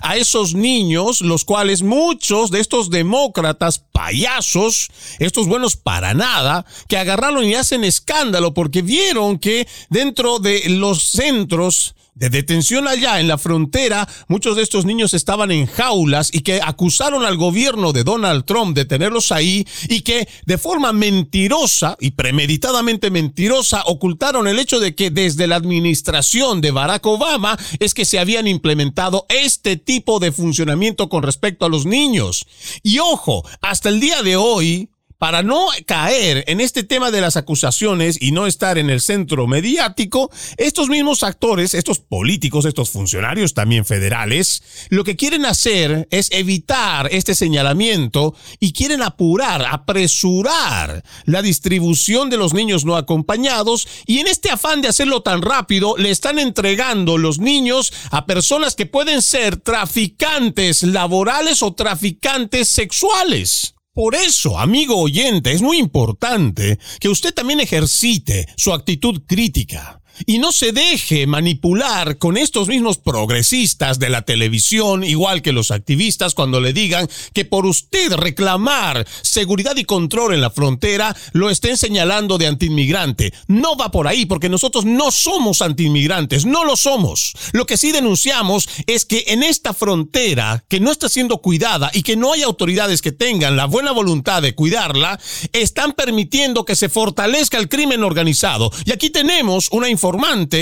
A 0.00 0.16
esos 0.16 0.54
niños, 0.54 1.20
los 1.20 1.44
cuales 1.44 1.82
muchos 1.82 2.50
de 2.50 2.60
estos 2.60 2.88
demócratas 2.88 3.78
payasos, 3.78 4.88
estos 5.18 5.46
buenos 5.46 5.76
para 5.76 6.14
nada, 6.14 6.64
que 6.88 6.96
agarraron 6.96 7.44
y 7.44 7.56
hacen 7.56 7.84
escándalo 7.84 8.54
porque 8.54 8.80
vieron 8.80 9.38
que 9.38 9.68
dentro 9.90 10.38
de 10.38 10.66
los 10.70 11.02
centros 11.02 11.94
de 12.16 12.30
detención 12.30 12.88
allá 12.88 13.20
en 13.20 13.28
la 13.28 13.38
frontera. 13.38 14.08
Muchos 14.26 14.56
de 14.56 14.62
estos 14.62 14.84
niños 14.84 15.14
estaban 15.14 15.50
en 15.52 15.66
jaulas 15.66 16.34
y 16.34 16.40
que 16.40 16.60
acusaron 16.62 17.24
al 17.24 17.36
gobierno 17.36 17.92
de 17.92 18.02
Donald 18.02 18.44
Trump 18.44 18.74
de 18.74 18.86
tenerlos 18.86 19.30
ahí 19.30 19.66
y 19.88 20.00
que 20.00 20.26
de 20.46 20.58
forma 20.58 20.92
mentirosa 20.92 21.96
y 22.00 22.12
premeditadamente 22.12 23.10
mentirosa 23.10 23.82
ocultaron 23.86 24.48
el 24.48 24.58
hecho 24.58 24.80
de 24.80 24.94
que 24.94 25.10
desde 25.10 25.46
la 25.46 25.56
administración 25.56 26.60
de 26.60 26.70
Barack 26.70 27.06
Obama 27.06 27.58
es 27.78 27.94
que 27.94 28.06
se 28.06 28.18
habían 28.18 28.46
implementado 28.46 29.26
este 29.28 29.76
tipo 29.76 30.18
de 30.18 30.32
funcionamiento 30.32 31.08
con 31.08 31.22
respecto 31.22 31.66
a 31.66 31.68
los 31.68 31.84
niños. 31.84 32.46
Y 32.82 32.98
ojo, 32.98 33.46
hasta 33.60 33.90
el 33.90 34.00
día 34.00 34.22
de 34.22 34.36
hoy, 34.36 34.88
para 35.18 35.42
no 35.42 35.68
caer 35.86 36.44
en 36.46 36.60
este 36.60 36.82
tema 36.82 37.10
de 37.10 37.20
las 37.20 37.36
acusaciones 37.36 38.18
y 38.20 38.32
no 38.32 38.46
estar 38.46 38.78
en 38.78 38.90
el 38.90 39.00
centro 39.00 39.46
mediático, 39.46 40.30
estos 40.56 40.88
mismos 40.88 41.22
actores, 41.22 41.74
estos 41.74 42.00
políticos, 42.00 42.64
estos 42.64 42.90
funcionarios 42.90 43.54
también 43.54 43.84
federales, 43.84 44.62
lo 44.90 45.04
que 45.04 45.16
quieren 45.16 45.46
hacer 45.46 46.06
es 46.10 46.28
evitar 46.32 47.08
este 47.12 47.34
señalamiento 47.34 48.34
y 48.60 48.72
quieren 48.72 49.02
apurar, 49.02 49.64
apresurar 49.70 51.02
la 51.24 51.42
distribución 51.42 52.30
de 52.30 52.36
los 52.36 52.54
niños 52.54 52.84
no 52.84 52.96
acompañados 52.96 53.88
y 54.06 54.18
en 54.18 54.26
este 54.26 54.50
afán 54.50 54.82
de 54.82 54.88
hacerlo 54.88 55.22
tan 55.22 55.42
rápido 55.42 55.96
le 55.96 56.10
están 56.10 56.38
entregando 56.38 57.18
los 57.18 57.38
niños 57.38 57.92
a 58.10 58.26
personas 58.26 58.74
que 58.74 58.86
pueden 58.86 59.22
ser 59.22 59.56
traficantes 59.56 60.82
laborales 60.82 61.62
o 61.62 61.74
traficantes 61.74 62.68
sexuales. 62.68 63.75
Por 63.96 64.14
eso, 64.14 64.58
amigo 64.58 64.98
oyente, 64.98 65.52
es 65.52 65.62
muy 65.62 65.78
importante 65.78 66.78
que 67.00 67.08
usted 67.08 67.32
también 67.32 67.60
ejercite 67.60 68.46
su 68.54 68.74
actitud 68.74 69.22
crítica 69.26 70.02
y 70.24 70.38
no 70.38 70.52
se 70.52 70.72
deje 70.72 71.26
manipular 71.26 72.18
con 72.18 72.36
estos 72.36 72.68
mismos 72.68 72.98
progresistas 72.98 73.98
de 73.98 74.08
la 74.08 74.22
televisión, 74.22 75.04
igual 75.04 75.42
que 75.42 75.52
los 75.52 75.70
activistas, 75.70 76.34
cuando 76.34 76.60
le 76.60 76.72
digan 76.72 77.08
que 77.34 77.44
por 77.44 77.66
usted 77.66 78.12
reclamar 78.12 79.06
seguridad 79.22 79.76
y 79.76 79.84
control 79.84 80.34
en 80.34 80.40
la 80.40 80.50
frontera, 80.50 81.14
lo 81.32 81.50
estén 81.50 81.76
señalando 81.76 82.38
de 82.38 82.46
antiinmigrante. 82.46 83.32
No 83.46 83.76
va 83.76 83.90
por 83.90 84.08
ahí, 84.08 84.26
porque 84.26 84.48
nosotros 84.48 84.84
no 84.84 85.10
somos 85.10 85.60
antiinmigrantes, 85.60 86.46
no 86.46 86.64
lo 86.64 86.76
somos. 86.76 87.34
Lo 87.52 87.66
que 87.66 87.76
sí 87.76 87.92
denunciamos 87.92 88.68
es 88.86 89.04
que 89.04 89.24
en 89.28 89.42
esta 89.42 89.74
frontera, 89.74 90.64
que 90.68 90.80
no 90.80 90.90
está 90.90 91.08
siendo 91.08 91.38
cuidada 91.38 91.90
y 91.92 92.02
que 92.02 92.16
no 92.16 92.32
hay 92.32 92.42
autoridades 92.42 93.02
que 93.02 93.12
tengan 93.12 93.56
la 93.56 93.66
buena 93.66 93.92
voluntad 93.92 94.42
de 94.42 94.54
cuidarla, 94.54 95.20
están 95.52 95.92
permitiendo 95.92 96.64
que 96.64 96.76
se 96.76 96.88
fortalezca 96.88 97.58
el 97.58 97.68
crimen 97.68 98.02
organizado. 98.02 98.70
Y 98.84 98.92
aquí 98.92 99.10
tenemos 99.10 99.68
una 99.70 99.88
información 99.88 100.05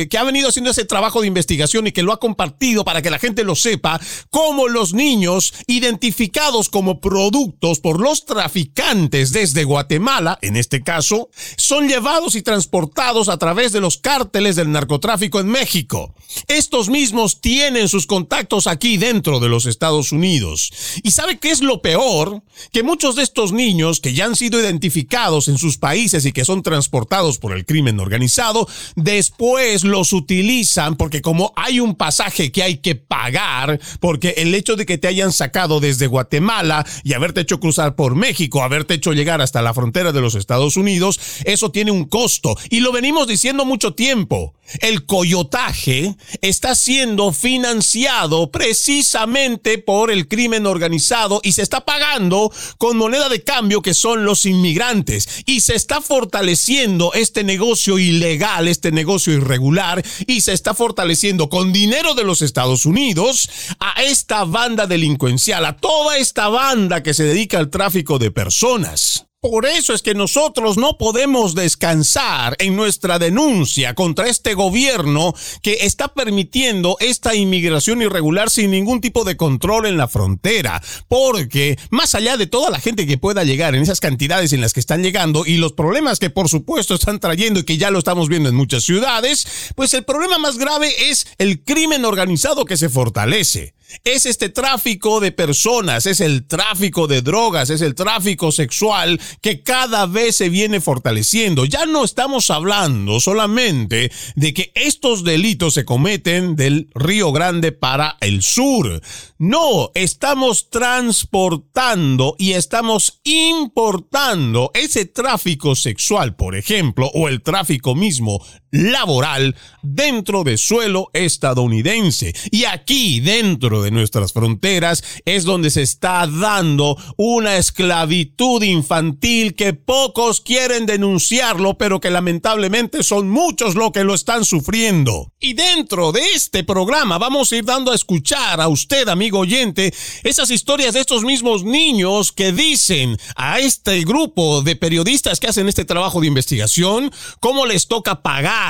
que 0.09 0.19
ha 0.19 0.25
venido 0.25 0.49
haciendo 0.49 0.71
ese 0.71 0.85
trabajo 0.85 1.21
de 1.21 1.27
investigación 1.27 1.87
y 1.87 1.93
que 1.93 2.03
lo 2.03 2.13
ha 2.13 2.21
compartido 2.21 2.85
para 2.85 3.03
que 3.03 3.11
la 3.11 3.19
gente 3.19 3.45
lo 3.45 3.55
sepa, 3.55 4.01
cómo 4.31 4.69
los 4.69 4.95
niños 4.95 5.53
identificados 5.67 6.69
como 6.69 7.01
productos 7.01 7.81
por 7.81 8.01
los 8.01 8.25
traficantes 8.25 9.33
desde 9.33 9.65
Guatemala, 9.65 10.39
en 10.43 10.57
este 10.57 10.83
caso, 10.83 11.29
son 11.57 11.89
llevados 11.89 12.35
y 12.35 12.43
transportados 12.43 13.29
a 13.29 13.39
través 13.39 13.73
de 13.73 13.81
los 13.81 13.99
cárteles 13.99 14.57
del 14.57 14.73
narcotráfico 14.73 15.41
en 15.41 15.49
México. 15.49 16.15
Estos 16.49 16.89
mismos 16.89 17.41
tienen 17.41 17.89
sus 17.89 18.07
contactos 18.07 18.67
aquí 18.67 18.97
dentro 18.97 19.41
de 19.41 19.49
los 19.49 19.67
Estados 19.67 20.13
Unidos. 20.13 20.73
¿Y 21.03 21.11
sabe 21.11 21.39
qué 21.39 21.51
es 21.51 21.61
lo 21.61 21.83
peor? 21.83 22.43
Que 22.73 22.83
muchos 22.83 23.15
de 23.17 23.23
estos 23.23 23.53
niños 23.53 24.01
que 24.01 24.15
ya 24.15 24.25
han 24.25 24.37
sido 24.37 24.59
identificados 24.59 25.49
en 25.49 25.59
sus 25.59 25.79
países 25.79 26.25
y 26.25 26.33
que 26.33 26.45
son 26.45 26.63
transportados 26.63 27.39
por 27.39 27.53
el 27.53 27.67
crimen 27.67 28.01
organizado, 28.01 28.67
después 28.97 29.34
después 29.35 29.83
los 29.83 30.13
utilizan 30.13 30.95
porque 30.95 31.21
como 31.21 31.53
hay 31.57 31.81
un 31.81 31.97
pasaje 31.97 32.53
que 32.53 32.63
hay 32.63 32.77
que 32.79 32.95
pagar, 32.95 33.81
porque 33.99 34.35
el 34.37 34.55
hecho 34.55 34.77
de 34.77 34.87
que 34.87 34.97
te 34.97 35.09
hayan 35.09 35.33
sacado 35.33 35.81
desde 35.81 36.07
Guatemala 36.07 36.87
y 37.03 37.15
haberte 37.15 37.41
hecho 37.41 37.59
cruzar 37.59 37.97
por 37.97 38.15
México, 38.15 38.63
haberte 38.63 38.95
hecho 38.95 39.13
llegar 39.13 39.41
hasta 39.41 39.61
la 39.61 39.75
frontera 39.75 40.13
de 40.13 40.21
los 40.21 40.37
Estados 40.37 40.77
Unidos, 40.77 41.19
eso 41.45 41.73
tiene 41.73 41.91
un 41.91 42.05
costo. 42.05 42.57
Y 42.71 42.81
lo 42.81 42.93
venimos 42.93 43.27
diciendo 43.27 43.65
mucho 43.65 43.95
tiempo. 43.95 44.55
El 44.81 45.07
coyotaje 45.07 46.17
está 46.41 46.75
siendo 46.75 47.33
financiado 47.33 48.51
precisamente 48.51 49.79
por 49.79 50.11
el 50.11 50.29
crimen 50.29 50.67
organizado 50.67 51.41
y 51.43 51.53
se 51.53 51.63
está 51.63 51.85
pagando 51.85 52.53
con 52.79 52.97
moneda 52.97 53.29
de 53.29 53.43
cambio 53.43 53.83
que 53.83 53.95
son 53.95 54.25
los 54.25 54.47
inmigrantes. 54.47 55.45
Y 55.47 55.61
se 55.61 55.75
está 55.75 56.01
fortaleciendo 56.01 57.13
este 57.15 57.45
negocio 57.45 57.99
ilegal, 57.99 58.69
este 58.69 58.91
negocio 58.93 59.33
irregular 59.33 60.05
y 60.27 60.41
se 60.41 60.53
está 60.53 60.75
fortaleciendo 60.75 61.49
con 61.49 61.73
dinero 61.73 62.15
de 62.15 62.25
los 62.25 62.43
Estados 62.43 62.87
Unidos 62.87 63.49
a 63.81 64.03
esta 64.03 64.45
banda 64.45 64.87
delincuencial, 64.87 65.65
a 65.65 65.77
toda 65.77 66.19
esta 66.19 66.49
banda 66.49 67.03
que 67.03 67.15
se 67.15 67.25
dedica 67.25 67.59
al 67.59 67.71
tráfico 67.71 68.19
de 68.19 68.31
personas. 68.31 69.27
Por 69.45 69.67
eso 69.67 69.93
es 69.93 70.01
que 70.01 70.15
nosotros 70.15 70.79
no 70.79 70.97
podemos 70.97 71.55
descansar 71.55 72.57
en 72.61 72.77
nuestra 72.77 73.19
denuncia 73.19 73.95
contra 73.95 74.27
este 74.27 74.55
gobierno 74.55 75.35
que 75.61 75.81
está 75.83 76.09
permitiendo 76.09 76.97
esta 76.99 77.35
inmigración 77.35 78.01
irregular 78.01 78.49
sin 78.49 78.71
ningún 78.71 79.03
tipo 79.03 79.23
de 79.23 79.37
control 79.37 79.85
en 79.85 79.99
la 79.99 80.09
frontera. 80.09 80.83
Porque 81.09 81.79
más 81.91 82.15
allá 82.15 82.39
de 82.39 82.47
toda 82.47 82.71
la 82.71 82.81
gente 82.81 83.07
que 83.07 83.19
pueda 83.19 83.45
llegar 83.45 83.75
en 83.75 83.83
esas 83.83 84.01
cantidades 84.01 84.55
en 84.55 84.63
las 84.63 84.73
que 84.73 84.81
están 84.81 85.03
llegando 85.03 85.45
y 85.45 85.59
los 85.59 85.75
problemas 85.75 86.19
que 86.19 86.31
por 86.31 86.49
supuesto 86.49 86.95
están 86.95 87.21
trayendo 87.21 87.61
y 87.61 87.65
que 87.65 87.77
ya 87.77 87.91
lo 87.91 87.99
estamos 87.99 88.31
viendo 88.31 88.49
en 88.49 88.55
muchas 88.55 88.83
ciudades, 88.83 89.47
pues 89.75 89.93
el 89.93 90.05
problema 90.05 90.39
más 90.39 90.57
grave 90.57 91.11
es 91.11 91.27
el 91.37 91.63
crimen 91.63 92.07
organizado 92.07 92.65
que 92.65 92.79
se 92.79 92.89
fortalece 92.89 93.75
es 94.03 94.27
este 94.27 94.49
tráfico 94.49 95.21
de 95.21 95.33
personas, 95.33 96.07
es 96.07 96.21
el 96.21 96.47
tráfico 96.47 97.07
de 97.07 97.23
drogas, 97.23 97.71
es 97.71 97.81
el 97.81 97.95
tráfico 97.95 98.53
sexual 98.53 99.21
que 99.41 99.63
cada 99.63 100.07
vez 100.07 100.37
se 100.37 100.49
viene 100.49 100.81
fortaleciendo. 100.81 101.65
Ya 101.65 101.87
no 101.87 102.05
estamos 102.05 102.51
hablando 102.51 103.21
solamente 103.21 104.11
de 104.35 104.55
que 104.55 104.73
estos 104.75 105.25
delitos 105.25 105.75
se 105.75 105.85
cometen 105.85 106.57
del 106.57 106.89
Río 106.95 107.33
Grande 107.33 107.73
para 107.73 108.17
el 108.21 108.43
sur. 108.43 109.01
No, 109.39 109.91
estamos 109.95 110.71
transportando 110.71 112.35
y 112.39 112.53
estamos 112.53 113.21
importando 113.25 114.71
ese 114.75 115.05
tráfico 115.05 115.75
sexual, 115.75 116.37
por 116.37 116.57
ejemplo, 116.57 117.11
o 117.15 117.29
el 117.29 117.43
tráfico 117.43 117.95
mismo 117.95 118.45
laboral 118.75 119.55
dentro 119.83 120.43
de 120.43 120.59
suelo 120.59 121.11
estadounidense. 121.13 122.35
Y 122.51 122.65
aquí, 122.65 123.21
dentro 123.21 123.83
de 123.83 123.93
nuestras 123.93 124.33
fronteras, 124.33 125.05
es 125.25 125.45
donde 125.45 125.71
se 125.71 125.83
está 125.83 126.27
dando 126.27 126.97
una 127.17 127.57
esclavitud 127.57 128.63
infantil 128.63 129.55
que 129.55 129.75
pocos 129.75 130.41
quieren 130.41 130.87
denunciarlo, 130.87 131.79
pero 131.79 132.01
que 132.01 132.11
lamentablemente 132.11 133.03
son 133.03 133.31
muchos 133.31 133.77
los 133.77 133.93
que 133.93 134.05
lo 134.05 134.15
están 134.15 134.45
sufriendo. 134.45 135.33
Y 135.39 135.53
dentro 135.53 136.11
de 136.11 136.33
este 136.35 136.65
programa 136.65 137.19
vamos 137.19 137.53
a 137.53 137.57
ir 137.57 137.65
dando 137.65 137.93
a 137.93 137.95
escuchar 137.95 138.61
a 138.61 138.69
usted, 138.69 139.09
amigo 139.09 139.39
oyente, 139.39 139.95
esas 140.25 140.51
historias 140.51 140.95
de 140.95 141.01
estos 141.01 141.23
mismos 141.23 141.63
niños 141.63 142.33
que 142.33 142.53
dicen 142.53 143.17
a 143.37 143.61
este 143.61 144.03
grupo 144.05 144.63
de 144.63 144.75
periodistas 144.75 145.39
que 145.39 145.47
hacen 145.47 145.69
este 145.69 145.85
trabajo 145.85 146.21
de 146.21 146.27
investigación 146.27 147.13
cómo 147.39 147.67
les 147.67 147.87
toca 147.87 148.23
pagar 148.23 148.64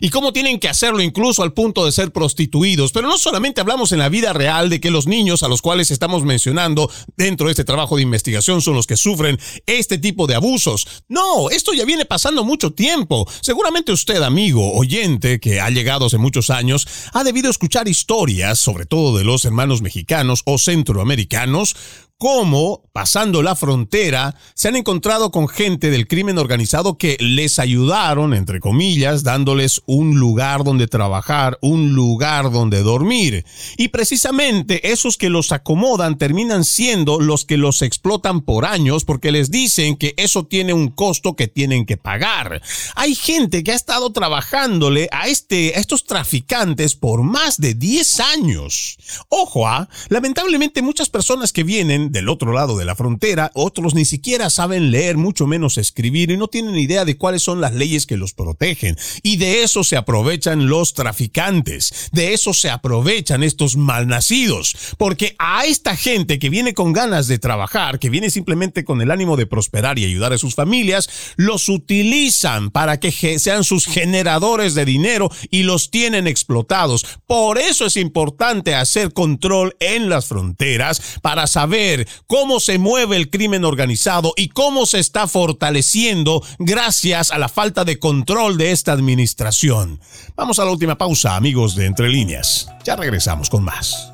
y 0.00 0.10
cómo 0.10 0.32
tienen 0.32 0.60
que 0.60 0.68
hacerlo 0.68 1.00
incluso 1.00 1.42
al 1.42 1.52
punto 1.52 1.84
de 1.84 1.92
ser 1.92 2.12
prostituidos. 2.12 2.92
Pero 2.92 3.08
no 3.08 3.18
solamente 3.18 3.60
hablamos 3.60 3.92
en 3.92 3.98
la 3.98 4.08
vida 4.08 4.32
real 4.32 4.68
de 4.68 4.80
que 4.80 4.90
los 4.90 5.06
niños 5.06 5.42
a 5.42 5.48
los 5.48 5.62
cuales 5.62 5.90
estamos 5.90 6.24
mencionando 6.24 6.90
dentro 7.16 7.46
de 7.46 7.52
este 7.52 7.64
trabajo 7.64 7.96
de 7.96 8.02
investigación 8.02 8.60
son 8.60 8.74
los 8.74 8.86
que 8.86 8.96
sufren 8.96 9.38
este 9.66 9.98
tipo 9.98 10.26
de 10.26 10.34
abusos. 10.34 10.86
No, 11.08 11.50
esto 11.50 11.72
ya 11.72 11.84
viene 11.84 12.04
pasando 12.04 12.44
mucho 12.44 12.72
tiempo. 12.72 13.28
Seguramente 13.40 13.92
usted, 13.92 14.22
amigo, 14.22 14.74
oyente, 14.74 15.40
que 15.40 15.60
ha 15.60 15.70
llegado 15.70 16.06
hace 16.06 16.18
muchos 16.18 16.50
años, 16.50 16.86
ha 17.12 17.24
debido 17.24 17.50
escuchar 17.50 17.88
historias, 17.88 18.58
sobre 18.58 18.86
todo 18.86 19.16
de 19.16 19.24
los 19.24 19.44
hermanos 19.44 19.82
mexicanos 19.82 20.42
o 20.44 20.58
centroamericanos, 20.58 21.76
cómo, 22.18 22.82
pasando 22.92 23.42
la 23.42 23.54
frontera, 23.54 24.34
se 24.54 24.66
han 24.66 24.74
encontrado 24.74 25.30
con 25.30 25.46
gente 25.46 25.88
del 25.88 26.08
crimen 26.08 26.36
organizado 26.36 26.98
que 26.98 27.16
les 27.20 27.60
ayudaron, 27.60 28.34
entre 28.34 28.58
comillas, 28.58 29.22
dándoles 29.22 29.82
un 29.86 30.18
lugar 30.18 30.64
donde 30.64 30.88
trabajar, 30.88 31.58
un 31.62 31.92
lugar 31.94 32.50
donde 32.50 32.82
dormir. 32.82 33.44
Y 33.76 33.88
precisamente 33.88 34.90
esos 34.90 35.16
que 35.16 35.30
los 35.30 35.52
acomodan 35.52 36.18
terminan 36.18 36.64
siendo 36.64 37.20
los 37.20 37.44
que 37.44 37.56
los 37.56 37.82
explotan 37.82 38.40
por 38.40 38.66
años 38.66 39.04
porque 39.04 39.30
les 39.30 39.52
dicen 39.52 39.96
que 39.96 40.14
eso 40.16 40.44
tiene 40.44 40.72
un 40.72 40.88
costo 40.88 41.36
que 41.36 41.46
tienen 41.46 41.86
que 41.86 41.96
pagar. 41.96 42.60
Hay 42.96 43.14
gente 43.14 43.62
que 43.62 43.70
ha 43.70 43.76
estado 43.76 44.10
trabajándole 44.10 45.08
a, 45.12 45.28
este, 45.28 45.74
a 45.76 45.78
estos 45.78 46.04
traficantes 46.04 46.96
por 46.96 47.22
más 47.22 47.58
de 47.58 47.74
10 47.74 48.20
años. 48.20 48.98
Ojo, 49.28 49.68
¿ah? 49.68 49.88
lamentablemente 50.08 50.82
muchas 50.82 51.08
personas 51.08 51.52
que 51.52 51.62
vienen 51.62 52.07
del 52.10 52.28
otro 52.28 52.52
lado 52.52 52.76
de 52.76 52.84
la 52.84 52.94
frontera, 52.94 53.50
otros 53.54 53.94
ni 53.94 54.04
siquiera 54.04 54.50
saben 54.50 54.90
leer, 54.90 55.16
mucho 55.16 55.46
menos 55.46 55.78
escribir 55.78 56.30
y 56.30 56.36
no 56.36 56.48
tienen 56.48 56.76
idea 56.76 57.04
de 57.04 57.16
cuáles 57.16 57.42
son 57.42 57.60
las 57.60 57.74
leyes 57.74 58.06
que 58.06 58.16
los 58.16 58.32
protegen. 58.32 58.96
Y 59.22 59.36
de 59.36 59.62
eso 59.62 59.84
se 59.84 59.96
aprovechan 59.96 60.68
los 60.68 60.94
traficantes, 60.94 62.08
de 62.12 62.34
eso 62.34 62.54
se 62.54 62.70
aprovechan 62.70 63.42
estos 63.42 63.76
malnacidos, 63.76 64.76
porque 64.96 65.34
a 65.38 65.64
esta 65.66 65.96
gente 65.96 66.38
que 66.38 66.50
viene 66.50 66.74
con 66.74 66.92
ganas 66.92 67.26
de 67.28 67.38
trabajar, 67.38 67.98
que 67.98 68.10
viene 68.10 68.30
simplemente 68.30 68.84
con 68.84 69.00
el 69.02 69.10
ánimo 69.10 69.36
de 69.36 69.46
prosperar 69.46 69.98
y 69.98 70.04
ayudar 70.04 70.32
a 70.32 70.38
sus 70.38 70.54
familias, 70.54 71.08
los 71.36 71.68
utilizan 71.68 72.70
para 72.70 73.00
que 73.00 73.38
sean 73.38 73.64
sus 73.64 73.86
generadores 73.86 74.74
de 74.74 74.84
dinero 74.84 75.30
y 75.50 75.62
los 75.62 75.90
tienen 75.90 76.26
explotados. 76.26 77.04
Por 77.26 77.58
eso 77.58 77.86
es 77.86 77.96
importante 77.96 78.74
hacer 78.74 79.12
control 79.12 79.76
en 79.80 80.08
las 80.08 80.26
fronteras 80.26 81.18
para 81.22 81.46
saber 81.46 81.97
cómo 82.26 82.60
se 82.60 82.78
mueve 82.78 83.16
el 83.16 83.30
crimen 83.30 83.64
organizado 83.64 84.32
y 84.36 84.48
cómo 84.48 84.86
se 84.86 84.98
está 84.98 85.26
fortaleciendo 85.26 86.42
gracias 86.58 87.30
a 87.30 87.38
la 87.38 87.48
falta 87.48 87.84
de 87.84 87.98
control 87.98 88.58
de 88.58 88.72
esta 88.72 88.92
administración. 88.92 90.00
Vamos 90.36 90.58
a 90.58 90.64
la 90.64 90.70
última 90.70 90.98
pausa, 90.98 91.36
amigos 91.36 91.74
de 91.74 91.86
Entre 91.86 92.08
Líneas. 92.08 92.68
Ya 92.84 92.96
regresamos 92.96 93.50
con 93.50 93.64
más. 93.64 94.12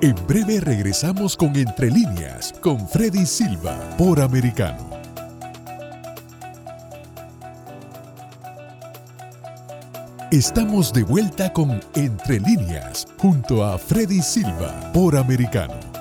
En 0.00 0.16
breve 0.26 0.60
regresamos 0.60 1.36
con 1.36 1.54
Entre 1.54 1.88
Líneas, 1.88 2.52
con 2.60 2.88
Freddy 2.88 3.24
Silva, 3.24 3.78
por 3.96 4.20
Americano. 4.20 4.90
Estamos 10.32 10.94
de 10.94 11.02
vuelta 11.02 11.52
con 11.52 11.78
Entre 11.94 12.40
Líneas, 12.40 13.06
junto 13.18 13.62
a 13.64 13.76
Freddy 13.76 14.22
Silva, 14.22 14.90
por 14.94 15.14
Americano. 15.14 15.91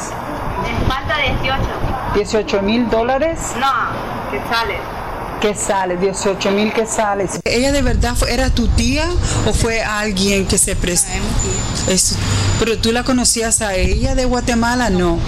Me 0.64 0.88
falta 0.88 1.16
18. 2.16 2.58
¿18 2.58 2.62
mil 2.64 2.90
dólares? 2.90 3.38
No, 3.60 3.72
que 4.32 4.40
sale. 4.50 4.78
¿Qué 5.42 5.54
sale? 5.54 5.98
18 5.98 6.52
mil 6.52 6.74
que 6.74 6.88
sale. 6.88 7.28
¿Ella 7.44 7.72
de 7.72 7.84
verdad 7.84 8.16
era 8.28 8.50
tu 8.50 8.68
tía 8.70 9.08
o 9.48 9.54
fue 9.54 9.84
alguien 9.84 10.48
que 10.48 10.58
se 10.58 10.76
prestó? 10.76 11.12
Es, 11.88 12.16
pero 12.58 12.80
tú 12.80 12.92
la 12.92 13.04
conocías 13.04 13.62
a 13.62 13.76
ella 13.76 14.16
de 14.16 14.26
Guatemala, 14.26 14.90
no. 14.90 15.20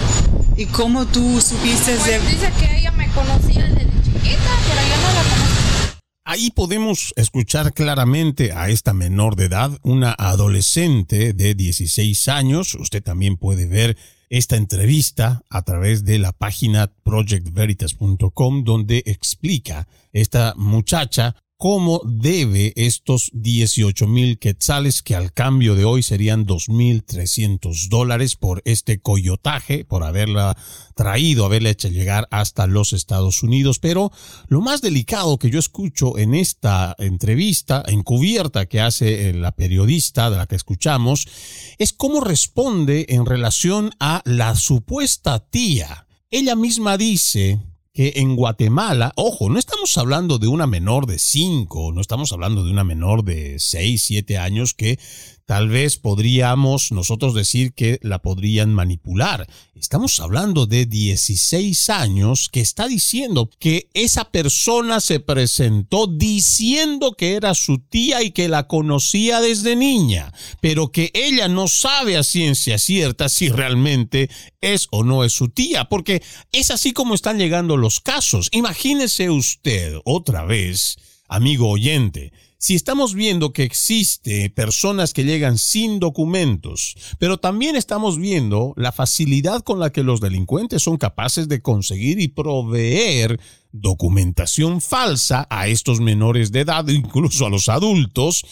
¿Y 0.58 0.66
cómo 0.68 1.06
tú 1.06 1.40
supiste 1.40 1.94
Pues 1.96 2.06
de.? 2.06 2.20
dice 2.20 2.52
que 2.60 2.73
conocía 3.14 3.66
desde 3.68 4.02
chiquita, 4.04 4.60
pero 4.68 4.82
no 4.82 5.14
la 5.14 5.24
conocía. 5.24 6.00
Ahí 6.26 6.52
podemos 6.52 7.14
escuchar 7.18 7.74
claramente 7.74 8.54
a 8.54 8.70
esta 8.70 8.94
menor 8.94 9.36
de 9.36 9.46
edad, 9.46 9.78
una 9.84 10.16
adolescente 10.18 11.34
de 11.34 11.54
16 11.54 12.28
años. 12.30 12.76
Usted 12.76 13.04
también 13.04 13.36
puede 13.38 13.68
ver 13.68 13.98
esta 14.30 14.56
entrevista 14.56 15.44
a 15.50 15.62
través 15.62 16.06
de 16.06 16.18
la 16.18 16.32
página 16.32 16.88
projectveritas.com 17.04 18.64
donde 18.64 19.04
explica 19.06 19.88
esta 20.12 20.54
muchacha 20.56 21.36
cómo 21.64 22.02
debe 22.04 22.74
estos 22.76 23.32
18 23.32 24.06
mil 24.06 24.38
quetzales 24.38 25.02
que 25.02 25.16
al 25.16 25.32
cambio 25.32 25.76
de 25.76 25.86
hoy 25.86 26.04
serían 26.04 26.46
2.300 26.46 27.88
dólares 27.88 28.36
por 28.36 28.62
este 28.66 29.00
coyotaje, 29.00 29.86
por 29.86 30.04
haberla 30.04 30.58
traído, 30.94 31.46
haberla 31.46 31.70
hecho 31.70 31.88
llegar 31.88 32.28
hasta 32.32 32.68
los 32.68 32.92
Estados 32.92 33.44
Unidos. 33.44 33.80
Pero 33.80 34.12
lo 34.50 34.60
más 34.60 34.82
delicado 34.82 35.38
que 35.38 35.50
yo 35.50 35.58
escucho 35.58 36.18
en 36.18 36.36
esta 36.36 36.98
entrevista 37.00 37.82
encubierta 37.88 38.66
que 38.66 38.82
hace 38.82 39.30
eh, 39.30 39.34
la 39.34 39.54
periodista 39.54 40.30
de 40.30 40.36
la 40.36 40.48
que 40.48 40.58
escuchamos 40.58 41.30
es 41.78 41.94
cómo 41.94 42.20
responde 42.20 43.06
en 43.08 43.26
relación 43.26 43.92
a 44.02 44.22
la 44.26 44.56
supuesta 44.56 45.40
tía. 45.50 46.08
Ella 46.30 46.58
misma 46.58 46.98
dice 46.98 47.62
que 47.94 48.14
en 48.16 48.36
Guatemala, 48.36 49.14
ojo, 49.16 49.50
no 49.50 49.60
estamos 49.60 49.96
hablando 49.98 50.40
de 50.40 50.48
una 50.48 50.66
menor 50.66 51.06
de 51.06 51.20
5, 51.20 51.92
no 51.94 52.02
estamos 52.02 52.34
hablando 52.34 52.66
de 52.66 52.72
una 52.72 52.84
menor 52.84 53.24
de 53.24 53.60
6, 53.60 54.02
7 54.04 54.40
años 54.40 54.74
que 54.74 54.98
tal 55.46 55.70
vez 55.70 55.98
podríamos 55.98 56.92
nosotros 56.92 57.34
decir 57.34 57.74
que 57.74 58.00
la 58.02 58.20
podrían 58.20 58.74
manipular. 58.74 59.48
Estamos 59.76 60.20
hablando 60.20 60.66
de 60.66 60.86
16 60.86 61.90
años 61.90 62.50
que 62.50 62.62
está 62.62 62.88
diciendo 62.88 63.50
que 63.60 63.90
esa 63.94 64.32
persona 64.32 65.02
se 65.02 65.20
presentó 65.20 66.08
diciendo 66.08 67.14
que 67.14 67.34
era 67.36 67.54
su 67.54 67.80
tía 67.80 68.24
y 68.24 68.32
que 68.32 68.48
la 68.48 68.68
conocía 68.68 69.42
desde 69.42 69.76
niña, 69.76 70.32
pero 70.62 70.92
que 70.92 71.12
ella 71.14 71.48
no 71.48 71.68
sabe 71.68 72.18
a 72.18 72.24
ciencia 72.24 72.78
cierta 72.78 73.28
si 73.28 73.50
realmente 73.50 74.30
es 74.62 74.88
o 74.92 75.04
no 75.04 75.24
es 75.24 75.34
su 75.34 75.50
tía, 75.50 75.86
porque 75.90 76.24
es 76.52 76.72
así 76.72 76.94
como 76.94 77.14
están 77.14 77.38
llegando 77.38 77.76
los 77.76 78.00
casos. 78.00 78.50
Imagínese 78.52 79.30
usted 79.30 79.98
otra 80.06 80.46
vez, 80.46 80.98
amigo 81.28 81.70
oyente, 81.70 82.32
si 82.64 82.76
estamos 82.76 83.14
viendo 83.14 83.52
que 83.52 83.64
existe 83.64 84.50
personas 84.50 85.12
que 85.12 85.26
llegan 85.26 85.58
sin 85.58 86.00
documentos, 86.00 86.96
pero 87.20 87.38
también 87.38 87.76
estamos 87.76 88.18
viendo 88.18 88.74
la 88.78 88.94
facilidad 88.94 89.64
con 89.64 89.82
la 89.82 89.92
que 89.92 90.02
los 90.02 90.22
delincuentes 90.22 90.82
son 90.82 90.96
capaces 90.96 91.50
de 91.50 91.62
conseguir 91.62 92.22
y 92.22 92.30
proveer 92.30 93.38
documentación 93.74 94.80
falsa 94.80 95.46
a 95.50 95.68
estos 95.68 96.00
menores 96.00 96.54
de 96.54 96.62
edad, 96.62 96.88
incluso 96.88 97.48
a 97.48 97.50
los 97.50 97.68
adultos, 97.68 98.46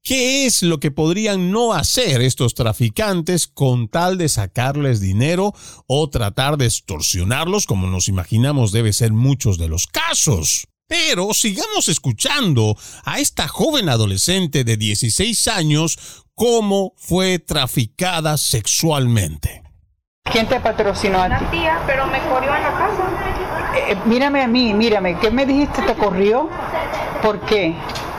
¿qué 0.00 0.46
es 0.46 0.62
lo 0.62 0.78
que 0.78 0.92
podrían 0.92 1.50
no 1.50 1.72
hacer 1.72 2.20
estos 2.20 2.54
traficantes 2.54 3.48
con 3.48 3.88
tal 3.88 4.16
de 4.16 4.28
sacarles 4.28 5.00
dinero 5.00 5.52
o 5.88 6.08
tratar 6.08 6.56
de 6.56 6.66
extorsionarlos, 6.66 7.66
como 7.66 7.88
nos 7.88 8.06
imaginamos 8.06 8.70
debe 8.70 8.92
ser 8.92 9.12
muchos 9.12 9.58
de 9.58 9.66
los 9.66 9.88
casos? 9.88 10.68
Pero 10.88 11.34
sigamos 11.34 11.88
escuchando 11.88 12.76
a 13.04 13.18
esta 13.18 13.48
joven 13.48 13.88
adolescente 13.88 14.62
de 14.62 14.76
16 14.76 15.48
años 15.48 16.24
cómo 16.34 16.92
fue 16.96 17.40
traficada 17.40 18.36
sexualmente. 18.36 19.64
¿Quién 20.30 20.46
te 20.46 20.60
patrocinó 20.60 21.22
a 21.22 21.26
ti? 21.28 21.34
Una 21.34 21.50
tía, 21.50 21.82
pero 21.86 22.06
me 22.06 22.20
corrió 22.28 22.54
en 22.54 22.62
la 22.62 22.70
casa. 22.70 23.04
Eh, 23.74 23.92
eh, 23.92 23.96
mírame 24.04 24.42
a 24.42 24.46
mí, 24.46 24.74
mírame. 24.74 25.18
¿Qué 25.18 25.30
me 25.30 25.44
dijiste? 25.44 25.82
¿Te 25.82 25.94
corrió? 25.94 26.48
¿Por 27.20 27.40
qué? 27.46 27.74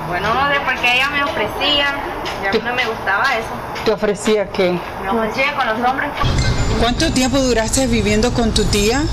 Bueno, 0.09 0.33
no 0.33 0.49
sé, 0.49 0.59
porque 0.65 0.93
ella 0.93 1.09
me 1.09 1.23
ofrecía. 1.23 1.95
Y 2.43 2.47
a 2.47 2.51
mí 2.51 2.59
no 2.65 2.73
me 2.73 2.85
gustaba 2.85 3.23
eso. 3.37 3.47
¿Te 3.85 3.91
ofrecía 3.91 4.49
qué? 4.49 4.77
Me 5.03 5.09
ofrecía 5.09 5.55
con 5.55 5.67
los 5.67 5.89
hombres. 5.89 6.09
¿Cuánto 6.81 7.11
tiempo 7.13 7.37
duraste 7.39 7.87
viviendo 7.87 8.33
con 8.33 8.53
tu 8.53 8.65
tía? 8.65 9.03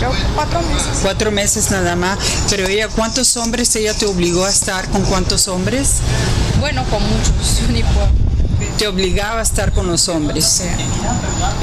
Yo, 0.00 0.10
cuatro 0.34 0.60
meses. 0.62 0.98
Cuatro 1.02 1.30
meses 1.30 1.70
nada 1.70 1.94
más. 1.96 2.18
Pero 2.50 2.66
ella, 2.66 2.88
¿cuántos 2.88 3.36
hombres 3.36 3.74
ella 3.76 3.94
te 3.94 4.06
obligó 4.06 4.44
a 4.44 4.50
estar 4.50 4.88
con 4.88 5.02
cuántos 5.02 5.48
hombres? 5.48 5.96
Bueno, 6.60 6.84
con 6.90 7.02
muchos. 7.02 7.68
Ni. 7.70 7.82
Te 8.78 8.88
obligaba 8.88 9.40
a 9.40 9.42
estar 9.42 9.72
con 9.72 9.86
los 9.86 10.08
hombres. 10.08 10.62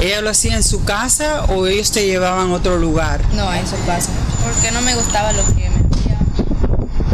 ¿Ella 0.02 0.22
lo 0.22 0.30
hacía 0.30 0.56
en 0.56 0.64
su 0.64 0.84
casa 0.84 1.44
o 1.50 1.66
ellos 1.68 1.92
te 1.92 2.06
llevaban 2.06 2.52
a 2.52 2.54
otro 2.54 2.78
lugar? 2.78 3.22
No, 3.34 3.52
en 3.54 3.66
su 3.68 3.76
casa. 3.86 4.10
Porque 4.44 4.72
no 4.72 4.82
me 4.82 4.96
gustaba 4.96 5.32
lo 5.34 5.46
que 5.48 5.70
me 5.70 5.76
hacía. 5.98 6.18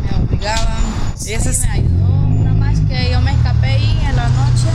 Me 0.03 0.25
obligaban. 0.25 0.77
Y 1.25 1.33
ese 1.33 1.49
es- 1.51 1.59
me 1.61 1.69
ayudó. 1.71 2.07
Nada 2.43 2.53
más 2.55 2.79
que 2.87 3.09
yo 3.11 3.21
me 3.21 3.31
escapé 3.31 3.67
ahí 3.67 3.99
en 4.07 4.15
la 4.15 4.27
noche. 4.27 4.67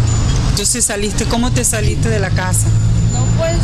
Entonces 0.51 0.85
saliste, 0.85 1.25
¿cómo 1.27 1.51
te 1.53 1.65
saliste 1.65 2.09
de 2.09 2.19
la 2.19 2.31
casa? 2.31 2.67
No, 3.13 3.25
pues. 3.39 3.57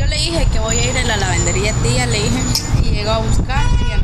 Yo 0.00 0.06
le 0.06 0.16
dije 0.16 0.46
que 0.50 0.58
voy 0.60 0.76
a 0.78 0.90
ir 0.90 0.96
a 0.96 1.04
la 1.04 1.16
lavandería 1.18 1.74
tía, 1.82 2.06
le 2.06 2.22
dije. 2.22 2.40
Y 2.84 2.90
llegó 2.90 3.10
a 3.10 3.18
buscar 3.18 3.66
y. 3.78 4.00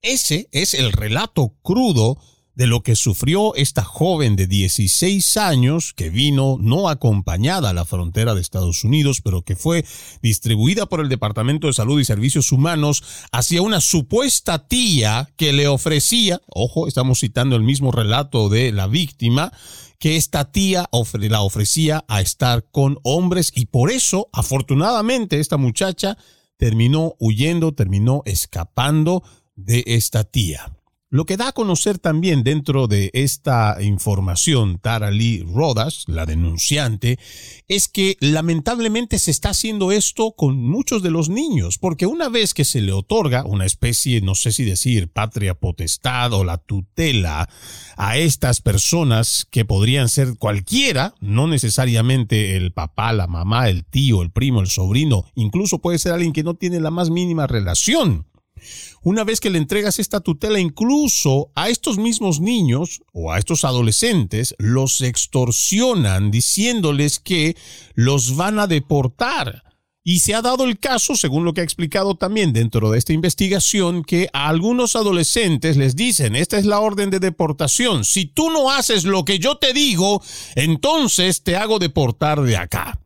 Ese 0.00 0.48
es 0.52 0.74
el 0.74 0.92
relato 0.92 1.54
crudo 1.62 2.18
de 2.56 2.66
lo 2.66 2.82
que 2.82 2.96
sufrió 2.96 3.54
esta 3.54 3.84
joven 3.84 4.34
de 4.34 4.46
16 4.46 5.36
años 5.36 5.92
que 5.92 6.08
vino 6.08 6.56
no 6.58 6.88
acompañada 6.88 7.70
a 7.70 7.74
la 7.74 7.84
frontera 7.84 8.34
de 8.34 8.40
Estados 8.40 8.82
Unidos, 8.82 9.20
pero 9.22 9.42
que 9.42 9.56
fue 9.56 9.84
distribuida 10.22 10.86
por 10.86 11.00
el 11.00 11.10
Departamento 11.10 11.66
de 11.66 11.74
Salud 11.74 12.00
y 12.00 12.04
Servicios 12.04 12.50
Humanos 12.52 13.04
hacia 13.30 13.60
una 13.60 13.82
supuesta 13.82 14.66
tía 14.66 15.28
que 15.36 15.52
le 15.52 15.68
ofrecía, 15.68 16.40
ojo, 16.48 16.88
estamos 16.88 17.20
citando 17.20 17.56
el 17.56 17.62
mismo 17.62 17.92
relato 17.92 18.48
de 18.48 18.72
la 18.72 18.86
víctima, 18.86 19.52
que 19.98 20.16
esta 20.16 20.50
tía 20.50 20.88
la 21.12 21.42
ofrecía 21.42 22.04
a 22.08 22.22
estar 22.22 22.64
con 22.70 22.98
hombres 23.02 23.52
y 23.54 23.66
por 23.66 23.90
eso, 23.90 24.28
afortunadamente, 24.32 25.40
esta 25.40 25.58
muchacha 25.58 26.16
terminó 26.56 27.14
huyendo, 27.18 27.72
terminó 27.72 28.22
escapando 28.24 29.22
de 29.56 29.84
esta 29.86 30.24
tía. 30.24 30.72
Lo 31.08 31.24
que 31.24 31.36
da 31.36 31.48
a 31.48 31.52
conocer 31.52 32.00
también 32.00 32.42
dentro 32.42 32.88
de 32.88 33.10
esta 33.12 33.76
información 33.80 34.80
Tara 34.80 35.12
Lee 35.12 35.44
Rodas, 35.46 36.02
la 36.08 36.26
denunciante, 36.26 37.20
es 37.68 37.86
que 37.86 38.16
lamentablemente 38.18 39.20
se 39.20 39.30
está 39.30 39.50
haciendo 39.50 39.92
esto 39.92 40.32
con 40.36 40.56
muchos 40.56 41.04
de 41.04 41.12
los 41.12 41.28
niños, 41.28 41.78
porque 41.78 42.06
una 42.06 42.28
vez 42.28 42.54
que 42.54 42.64
se 42.64 42.80
le 42.80 42.90
otorga 42.90 43.44
una 43.44 43.66
especie, 43.66 44.20
no 44.20 44.34
sé 44.34 44.50
si 44.50 44.64
decir, 44.64 45.08
patria 45.08 45.54
potestad 45.54 46.32
o 46.32 46.42
la 46.42 46.58
tutela 46.58 47.48
a 47.96 48.18
estas 48.18 48.60
personas 48.60 49.46
que 49.48 49.64
podrían 49.64 50.08
ser 50.08 50.36
cualquiera, 50.38 51.14
no 51.20 51.46
necesariamente 51.46 52.56
el 52.56 52.72
papá, 52.72 53.12
la 53.12 53.28
mamá, 53.28 53.68
el 53.68 53.84
tío, 53.84 54.22
el 54.22 54.32
primo, 54.32 54.60
el 54.60 54.66
sobrino, 54.66 55.24
incluso 55.36 55.78
puede 55.78 56.00
ser 56.00 56.14
alguien 56.14 56.32
que 56.32 56.42
no 56.42 56.54
tiene 56.54 56.80
la 56.80 56.90
más 56.90 57.10
mínima 57.10 57.46
relación 57.46 58.26
una 59.06 59.22
vez 59.22 59.38
que 59.38 59.50
le 59.50 59.58
entregas 59.58 60.00
esta 60.00 60.18
tutela 60.18 60.58
incluso 60.58 61.52
a 61.54 61.68
estos 61.68 61.96
mismos 61.96 62.40
niños 62.40 63.02
o 63.12 63.30
a 63.30 63.38
estos 63.38 63.64
adolescentes, 63.64 64.56
los 64.58 65.00
extorsionan 65.00 66.32
diciéndoles 66.32 67.20
que 67.20 67.56
los 67.94 68.34
van 68.34 68.58
a 68.58 68.66
deportar. 68.66 69.62
Y 70.02 70.18
se 70.18 70.34
ha 70.34 70.42
dado 70.42 70.64
el 70.64 70.80
caso, 70.80 71.14
según 71.14 71.44
lo 71.44 71.54
que 71.54 71.60
ha 71.60 71.64
explicado 71.64 72.16
también 72.16 72.52
dentro 72.52 72.90
de 72.90 72.98
esta 72.98 73.12
investigación, 73.12 74.02
que 74.02 74.28
a 74.32 74.48
algunos 74.48 74.96
adolescentes 74.96 75.76
les 75.76 75.94
dicen, 75.94 76.34
esta 76.34 76.58
es 76.58 76.66
la 76.66 76.80
orden 76.80 77.10
de 77.10 77.20
deportación, 77.20 78.04
si 78.04 78.26
tú 78.26 78.50
no 78.50 78.72
haces 78.72 79.04
lo 79.04 79.24
que 79.24 79.38
yo 79.38 79.56
te 79.56 79.72
digo, 79.72 80.20
entonces 80.56 81.44
te 81.44 81.54
hago 81.54 81.78
deportar 81.78 82.42
de 82.42 82.56
acá. 82.56 82.98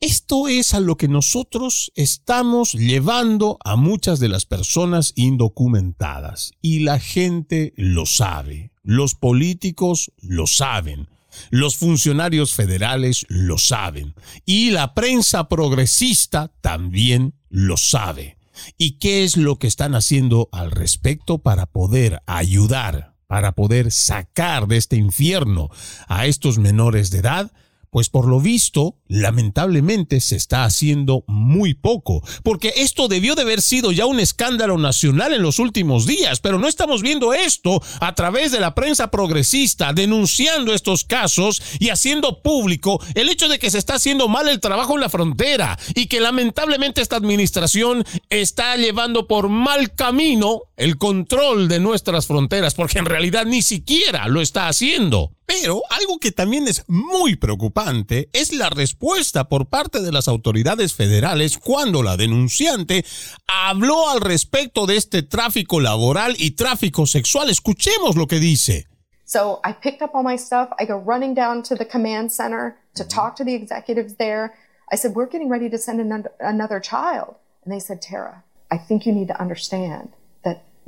Esto 0.00 0.46
es 0.46 0.74
a 0.74 0.80
lo 0.80 0.96
que 0.96 1.08
nosotros 1.08 1.90
estamos 1.96 2.72
llevando 2.72 3.58
a 3.64 3.74
muchas 3.74 4.20
de 4.20 4.28
las 4.28 4.46
personas 4.46 5.12
indocumentadas 5.16 6.52
y 6.62 6.80
la 6.80 7.00
gente 7.00 7.72
lo 7.76 8.06
sabe, 8.06 8.70
los 8.84 9.16
políticos 9.16 10.12
lo 10.18 10.46
saben, 10.46 11.08
los 11.50 11.76
funcionarios 11.76 12.54
federales 12.54 13.26
lo 13.28 13.58
saben 13.58 14.14
y 14.46 14.70
la 14.70 14.94
prensa 14.94 15.48
progresista 15.48 16.52
también 16.60 17.34
lo 17.48 17.76
sabe. 17.76 18.38
¿Y 18.76 18.98
qué 18.98 19.24
es 19.24 19.36
lo 19.36 19.58
que 19.58 19.66
están 19.66 19.96
haciendo 19.96 20.48
al 20.52 20.70
respecto 20.70 21.38
para 21.38 21.66
poder 21.66 22.22
ayudar, 22.26 23.16
para 23.26 23.50
poder 23.50 23.90
sacar 23.90 24.68
de 24.68 24.76
este 24.76 24.94
infierno 24.94 25.70
a 26.06 26.26
estos 26.26 26.58
menores 26.58 27.10
de 27.10 27.18
edad? 27.18 27.52
Pues 27.98 28.10
por 28.10 28.28
lo 28.28 28.38
visto, 28.38 28.94
lamentablemente 29.08 30.20
se 30.20 30.36
está 30.36 30.62
haciendo 30.62 31.24
muy 31.26 31.74
poco, 31.74 32.22
porque 32.44 32.72
esto 32.76 33.08
debió 33.08 33.34
de 33.34 33.42
haber 33.42 33.60
sido 33.60 33.90
ya 33.90 34.06
un 34.06 34.20
escándalo 34.20 34.78
nacional 34.78 35.32
en 35.34 35.42
los 35.42 35.58
últimos 35.58 36.06
días, 36.06 36.38
pero 36.38 36.60
no 36.60 36.68
estamos 36.68 37.02
viendo 37.02 37.34
esto 37.34 37.82
a 37.98 38.14
través 38.14 38.52
de 38.52 38.60
la 38.60 38.76
prensa 38.76 39.10
progresista 39.10 39.92
denunciando 39.92 40.72
estos 40.72 41.02
casos 41.02 41.60
y 41.80 41.88
haciendo 41.88 42.40
público 42.40 43.04
el 43.16 43.30
hecho 43.30 43.48
de 43.48 43.58
que 43.58 43.68
se 43.68 43.78
está 43.78 43.94
haciendo 43.94 44.28
mal 44.28 44.48
el 44.48 44.60
trabajo 44.60 44.94
en 44.94 45.00
la 45.00 45.08
frontera 45.08 45.76
y 45.96 46.06
que 46.06 46.20
lamentablemente 46.20 47.02
esta 47.02 47.16
administración 47.16 48.04
está 48.30 48.76
llevando 48.76 49.26
por 49.26 49.48
mal 49.48 49.92
camino 49.96 50.67
el 50.78 50.96
control 50.96 51.68
de 51.68 51.80
nuestras 51.80 52.28
fronteras, 52.28 52.74
porque 52.74 53.00
en 53.00 53.04
realidad 53.04 53.44
ni 53.44 53.62
siquiera 53.62 54.28
lo 54.28 54.40
está 54.40 54.68
haciendo. 54.68 55.32
Pero 55.44 55.82
algo 55.90 56.18
que 56.18 56.30
también 56.30 56.68
es 56.68 56.84
muy 56.86 57.34
preocupante 57.34 58.30
es 58.32 58.52
la 58.52 58.70
respuesta 58.70 59.48
por 59.48 59.66
parte 59.66 60.00
de 60.00 60.12
las 60.12 60.28
autoridades 60.28 60.94
federales 60.94 61.58
cuando 61.58 62.04
la 62.04 62.16
denunciante 62.16 63.04
habló 63.48 64.08
al 64.08 64.20
respecto 64.20 64.86
de 64.86 64.96
este 64.96 65.22
tráfico 65.22 65.80
laboral 65.80 66.36
y 66.38 66.52
tráfico 66.52 67.06
sexual. 67.06 67.50
Escuchemos 67.50 68.14
lo 68.14 68.28
que 68.28 68.38
dice. 68.38 68.86
So 69.24 69.60
I 69.64 69.72
picked 69.72 70.00
up 70.00 70.12
all 70.14 70.22
my 70.22 70.38
stuff. 70.38 70.68
I 70.78 70.86
go 70.86 71.02
running 71.04 71.34
down 71.34 71.62
to 71.64 71.74
the 71.74 71.86
command 71.86 72.30
center 72.30 72.76
to 72.94 73.04
talk 73.04 73.34
to 73.36 73.44
the 73.44 73.54
executives 73.54 74.14
there. 74.16 74.54
I 74.92 74.96
said, 74.96 75.14
We're 75.14 75.28
getting 75.28 75.50
ready 75.50 75.68
to 75.68 75.76
send 75.76 76.00
an- 76.00 76.28
another 76.38 76.80
child. 76.80 77.34
And 77.64 77.74
they 77.74 77.80
said, 77.80 78.00
Tara, 78.00 78.44
I 78.70 78.78
think 78.78 79.04
you 79.04 79.12
need 79.12 79.28
to 79.28 79.38
understand 79.38 80.12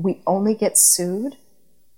we 0.03 0.23
only 0.27 0.55
get 0.55 0.79
sued 0.79 1.37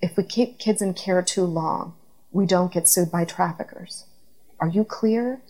if 0.01 0.17
we 0.17 0.25
keep 0.25 0.59
kids 0.59 0.83
in 0.83 0.95
care 0.95 1.23
too 1.23 1.45
long. 1.45 1.95
We 2.31 2.47
don't 2.47 2.73
get 2.73 2.89
sued 2.89 3.11
by 3.11 3.25
traffickers. 3.25 4.07
Are 4.59 4.69
you 4.69 4.85
clear? 4.85 5.41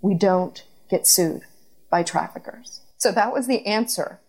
We 0.00 0.14
don't 0.14 0.62
get 0.90 1.06
sued 1.06 1.42
by 1.90 2.02
traffickers. 2.02 2.80
So 2.96 3.12
that 3.12 3.32
was 3.32 3.46
the 3.46 3.66
answer 3.66 4.20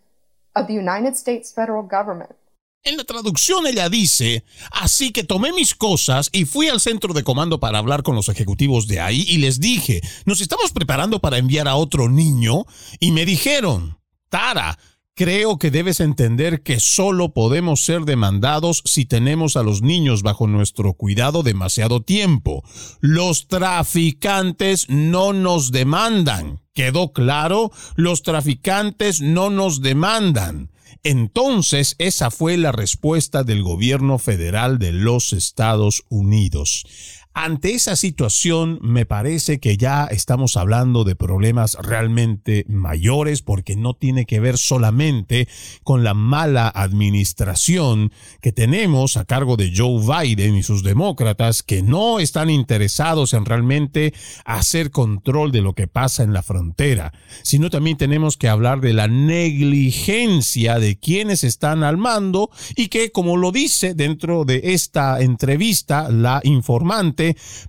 of 0.55 0.67
the 0.67 0.73
United 0.73 1.15
States 1.17 1.51
federal 1.51 1.83
government 1.83 2.35
En 2.83 2.97
la 2.97 3.03
traducción 3.03 3.67
ella 3.67 3.89
dice, 3.89 4.43
así 4.71 5.11
que 5.11 5.23
tomé 5.23 5.53
mis 5.53 5.75
cosas 5.75 6.29
y 6.31 6.45
fui 6.45 6.67
al 6.67 6.79
centro 6.79 7.13
de 7.13 7.23
comando 7.23 7.59
para 7.59 7.77
hablar 7.77 8.01
con 8.01 8.15
los 8.15 8.27
ejecutivos 8.27 8.87
de 8.87 8.99
ahí 8.99 9.23
y 9.27 9.37
les 9.37 9.59
dije, 9.59 10.01
nos 10.25 10.41
estamos 10.41 10.71
preparando 10.71 11.19
para 11.19 11.37
enviar 11.37 11.67
a 11.67 11.75
otro 11.75 12.09
niño 12.09 12.65
y 12.99 13.11
me 13.11 13.23
dijeron, 13.23 13.99
Tara, 14.29 14.79
Creo 15.13 15.59
que 15.59 15.71
debes 15.71 15.99
entender 15.99 16.63
que 16.63 16.79
solo 16.79 17.33
podemos 17.33 17.83
ser 17.83 18.01
demandados 18.05 18.81
si 18.85 19.05
tenemos 19.05 19.57
a 19.57 19.63
los 19.63 19.81
niños 19.81 20.23
bajo 20.23 20.47
nuestro 20.47 20.93
cuidado 20.93 21.43
demasiado 21.43 22.01
tiempo. 22.01 22.63
Los 23.01 23.47
traficantes 23.47 24.89
no 24.89 25.33
nos 25.33 25.71
demandan. 25.71 26.61
¿Quedó 26.73 27.11
claro? 27.11 27.71
Los 27.95 28.23
traficantes 28.23 29.21
no 29.21 29.49
nos 29.49 29.81
demandan. 29.81 30.71
Entonces, 31.03 31.95
esa 31.97 32.29
fue 32.29 32.57
la 32.57 32.71
respuesta 32.71 33.43
del 33.43 33.63
gobierno 33.63 34.19
federal 34.19 34.77
de 34.77 34.91
los 34.91 35.33
Estados 35.33 36.03
Unidos. 36.09 36.85
Ante 37.33 37.73
esa 37.73 37.95
situación, 37.95 38.77
me 38.81 39.05
parece 39.05 39.61
que 39.61 39.77
ya 39.77 40.05
estamos 40.05 40.57
hablando 40.57 41.05
de 41.05 41.15
problemas 41.15 41.77
realmente 41.81 42.65
mayores 42.67 43.41
porque 43.41 43.77
no 43.77 43.93
tiene 43.93 44.25
que 44.25 44.41
ver 44.41 44.57
solamente 44.57 45.47
con 45.83 46.03
la 46.03 46.13
mala 46.13 46.67
administración 46.67 48.11
que 48.41 48.51
tenemos 48.51 49.15
a 49.15 49.23
cargo 49.23 49.55
de 49.55 49.71
Joe 49.73 50.01
Biden 50.01 50.57
y 50.57 50.63
sus 50.63 50.83
demócratas 50.83 51.63
que 51.63 51.81
no 51.81 52.19
están 52.19 52.49
interesados 52.49 53.33
en 53.33 53.45
realmente 53.45 54.13
hacer 54.43 54.91
control 54.91 55.53
de 55.53 55.61
lo 55.61 55.73
que 55.73 55.87
pasa 55.87 56.23
en 56.23 56.33
la 56.33 56.43
frontera, 56.43 57.13
sino 57.43 57.69
también 57.69 57.95
tenemos 57.95 58.35
que 58.35 58.49
hablar 58.49 58.81
de 58.81 58.91
la 58.91 59.07
negligencia 59.07 60.79
de 60.79 60.99
quienes 60.99 61.45
están 61.45 61.83
al 61.83 61.95
mando 61.95 62.49
y 62.75 62.89
que, 62.89 63.13
como 63.13 63.37
lo 63.37 63.53
dice 63.53 63.93
dentro 63.93 64.43
de 64.43 64.59
esta 64.65 65.21
entrevista 65.21 66.09
la 66.09 66.41
informante, 66.43 67.20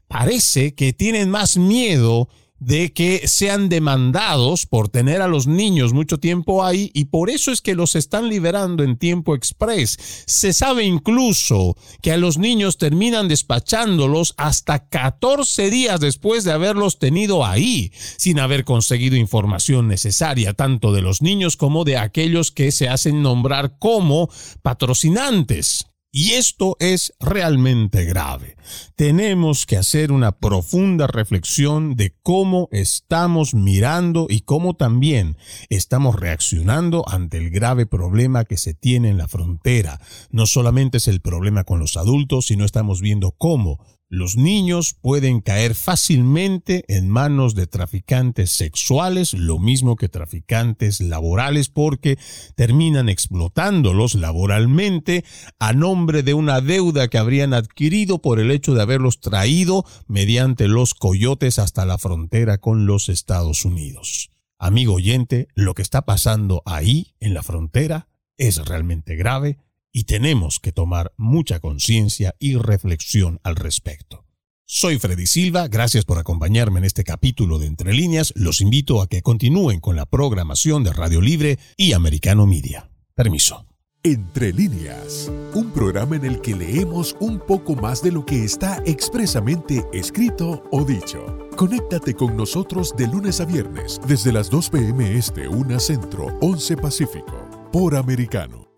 parece 0.09 0.75
que 0.75 0.93
tienen 0.93 1.31
más 1.31 1.57
miedo 1.57 2.29
de 2.65 2.93
que 2.93 3.27
sean 3.27 3.69
demandados 3.69 4.67
por 4.67 4.89
tener 4.89 5.21
a 5.21 5.27
los 5.27 5.49
niños 5.49 5.93
mucho 5.93 6.19
tiempo 6.19 6.65
ahí 6.65 6.93
y 6.95 7.07
por 7.07 7.29
eso 7.29 7.51
es 7.51 7.61
que 7.61 7.75
los 7.75 7.97
están 7.97 8.29
liberando 8.29 8.85
en 8.85 8.97
tiempo 8.97 9.35
express. 9.35 9.99
Se 10.27 10.53
sabe 10.53 10.85
incluso 10.85 11.77
que 12.03 12.13
a 12.13 12.17
los 12.17 12.39
niños 12.39 12.79
terminan 12.79 13.27
despachándolos 13.27 14.35
hasta 14.37 14.87
14 14.89 15.71
días 15.71 15.99
después 15.99 16.45
de 16.45 16.53
haberlos 16.53 17.01
tenido 17.01 17.45
ahí, 17.45 17.91
sin 18.17 18.39
haber 18.39 18.65
conseguido 18.65 19.17
información 19.17 19.89
necesaria 19.89 20.55
tanto 20.55 20.93
de 20.93 21.03
los 21.03 21.21
niños 21.21 21.57
como 21.57 21.83
de 21.83 21.97
aquellos 21.97 22.53
que 22.53 22.71
se 22.71 22.89
hacen 22.89 23.23
nombrar 23.23 23.77
como 23.81 24.31
patrocinantes. 24.63 25.92
Y 26.15 26.33
esto 26.33 26.77
es 26.79 27.15
realmente 27.21 28.05
grave. 28.05 28.57
Tenemos 28.97 29.65
que 29.65 29.79
hacer 29.79 30.13
una 30.13 30.33
profunda 30.33 31.07
reflexión 31.07 31.97
de 31.97 32.15
cómo 32.23 32.69
estamos 32.71 33.55
mirando 33.55 34.27
y 34.29 34.43
cómo 34.43 34.75
también 34.75 35.39
estamos 35.71 36.21
reaccionando 36.21 37.03
ante 37.09 37.39
el 37.39 37.49
grave 37.49 37.87
problema 37.87 38.45
que 38.45 38.59
se 38.59 38.75
tiene 38.75 39.09
en 39.09 39.17
la 39.17 39.27
frontera. 39.27 40.03
No 40.31 40.45
solamente 40.45 40.99
es 40.99 41.09
el 41.09 41.23
problema 41.23 41.65
con 41.65 41.81
los 41.81 41.97
adultos, 41.97 42.45
sino 42.45 42.67
estamos 42.67 43.01
viendo 43.01 43.31
cómo 43.31 43.83
los 44.13 44.37
niños 44.37 44.93
pueden 44.93 45.41
caer 45.41 45.75
fácilmente 45.75 46.85
en 46.89 47.09
manos 47.09 47.55
de 47.55 47.67
traficantes 47.67 48.53
sexuales, 48.53 49.33
lo 49.33 49.59
mismo 49.59 49.97
que 49.97 50.11
traficantes 50.11 51.01
laborales, 51.01 51.71
porque 51.71 52.19
terminan 52.55 53.09
explotándolos 53.09 54.15
laboralmente 54.15 55.25
a 55.59 55.73
nombre 55.73 56.23
de 56.23 56.35
una 56.35 56.61
deuda 56.61 57.09
que 57.09 57.17
habrían 57.17 57.55
adquirido 57.55 58.21
por 58.21 58.39
el 58.39 58.51
hecho 58.51 58.75
de 58.75 58.83
haberlos 58.83 59.19
traído 59.19 59.87
mediante 60.09 60.69
los 60.69 60.93
coyotes 60.93 61.59
hasta 61.59 61.87
la 61.87 61.97
frontera 61.97 62.59
con 62.59 62.85
los 62.85 63.09
Estados 63.09 63.65
Unidos. 63.65 64.31
Amigo 64.59 64.93
oyente, 64.93 65.49
lo 65.55 65.73
que 65.73 65.81
está 65.81 66.05
pasando 66.05 66.63
ahí 66.67 67.15
en 67.19 67.33
la 67.33 67.43
frontera 67.43 68.09
es 68.37 68.59
realmente 68.59 69.17
grave 69.17 69.57
y 69.93 70.05
tenemos 70.05 70.59
que 70.59 70.73
tomar 70.73 71.13
mucha 71.17 71.61
conciencia 71.61 72.35
y 72.39 72.57
reflexión 72.57 73.39
al 73.43 73.57
respecto. 73.57 74.25
Soy 74.65 74.99
Freddy 74.99 75.27
Silva, 75.27 75.69
gracias 75.69 76.07
por 76.07 76.19
acompañarme 76.19 76.79
en 76.79 76.87
este 76.87 77.05
capítulo 77.05 77.59
de 77.59 77.67
Entre 77.67 77.93
líneas. 77.93 78.33
Los 78.37 78.63
invito 78.63 79.03
a 79.03 79.07
que 79.07 79.21
continúen 79.21 79.81
con 79.81 79.97
la 79.97 80.07
programación 80.07 80.83
de 80.83 80.95
Radio 80.95 81.21
Libre 81.21 81.59
y 81.77 81.93
Americano 81.93 82.47
Media. 82.47 82.91
Permiso. 83.15 83.67
Entre 84.05 84.53
líneas, 84.53 85.31
un 85.55 85.71
programa 85.71 86.17
en 86.17 86.25
el 86.25 86.41
que 86.41 86.57
leemos 86.57 87.15
un 87.21 87.39
poco 87.39 87.77
más 87.77 88.03
de 88.03 88.11
lo 88.11 88.25
que 88.25 88.43
está 88.43 88.83
expresamente 88.87 89.85
escrito 89.93 90.65
o 90.73 90.85
dicho. 90.85 91.51
Conéctate 91.57 92.15
con 92.15 92.37
nosotros 92.37 92.97
de 92.97 93.07
lunes 93.07 93.41
a 93.41 93.45
viernes 93.45 94.01
desde 94.09 94.33
las 94.33 94.49
2 94.51 94.71
p.m. 94.71 95.17
Este, 95.17 95.47
1 95.47 95.79
Centro, 95.79 96.37
11 96.41 96.79
Pacífico, 96.79 97.49
por 97.71 97.95
Americano. 97.95 98.72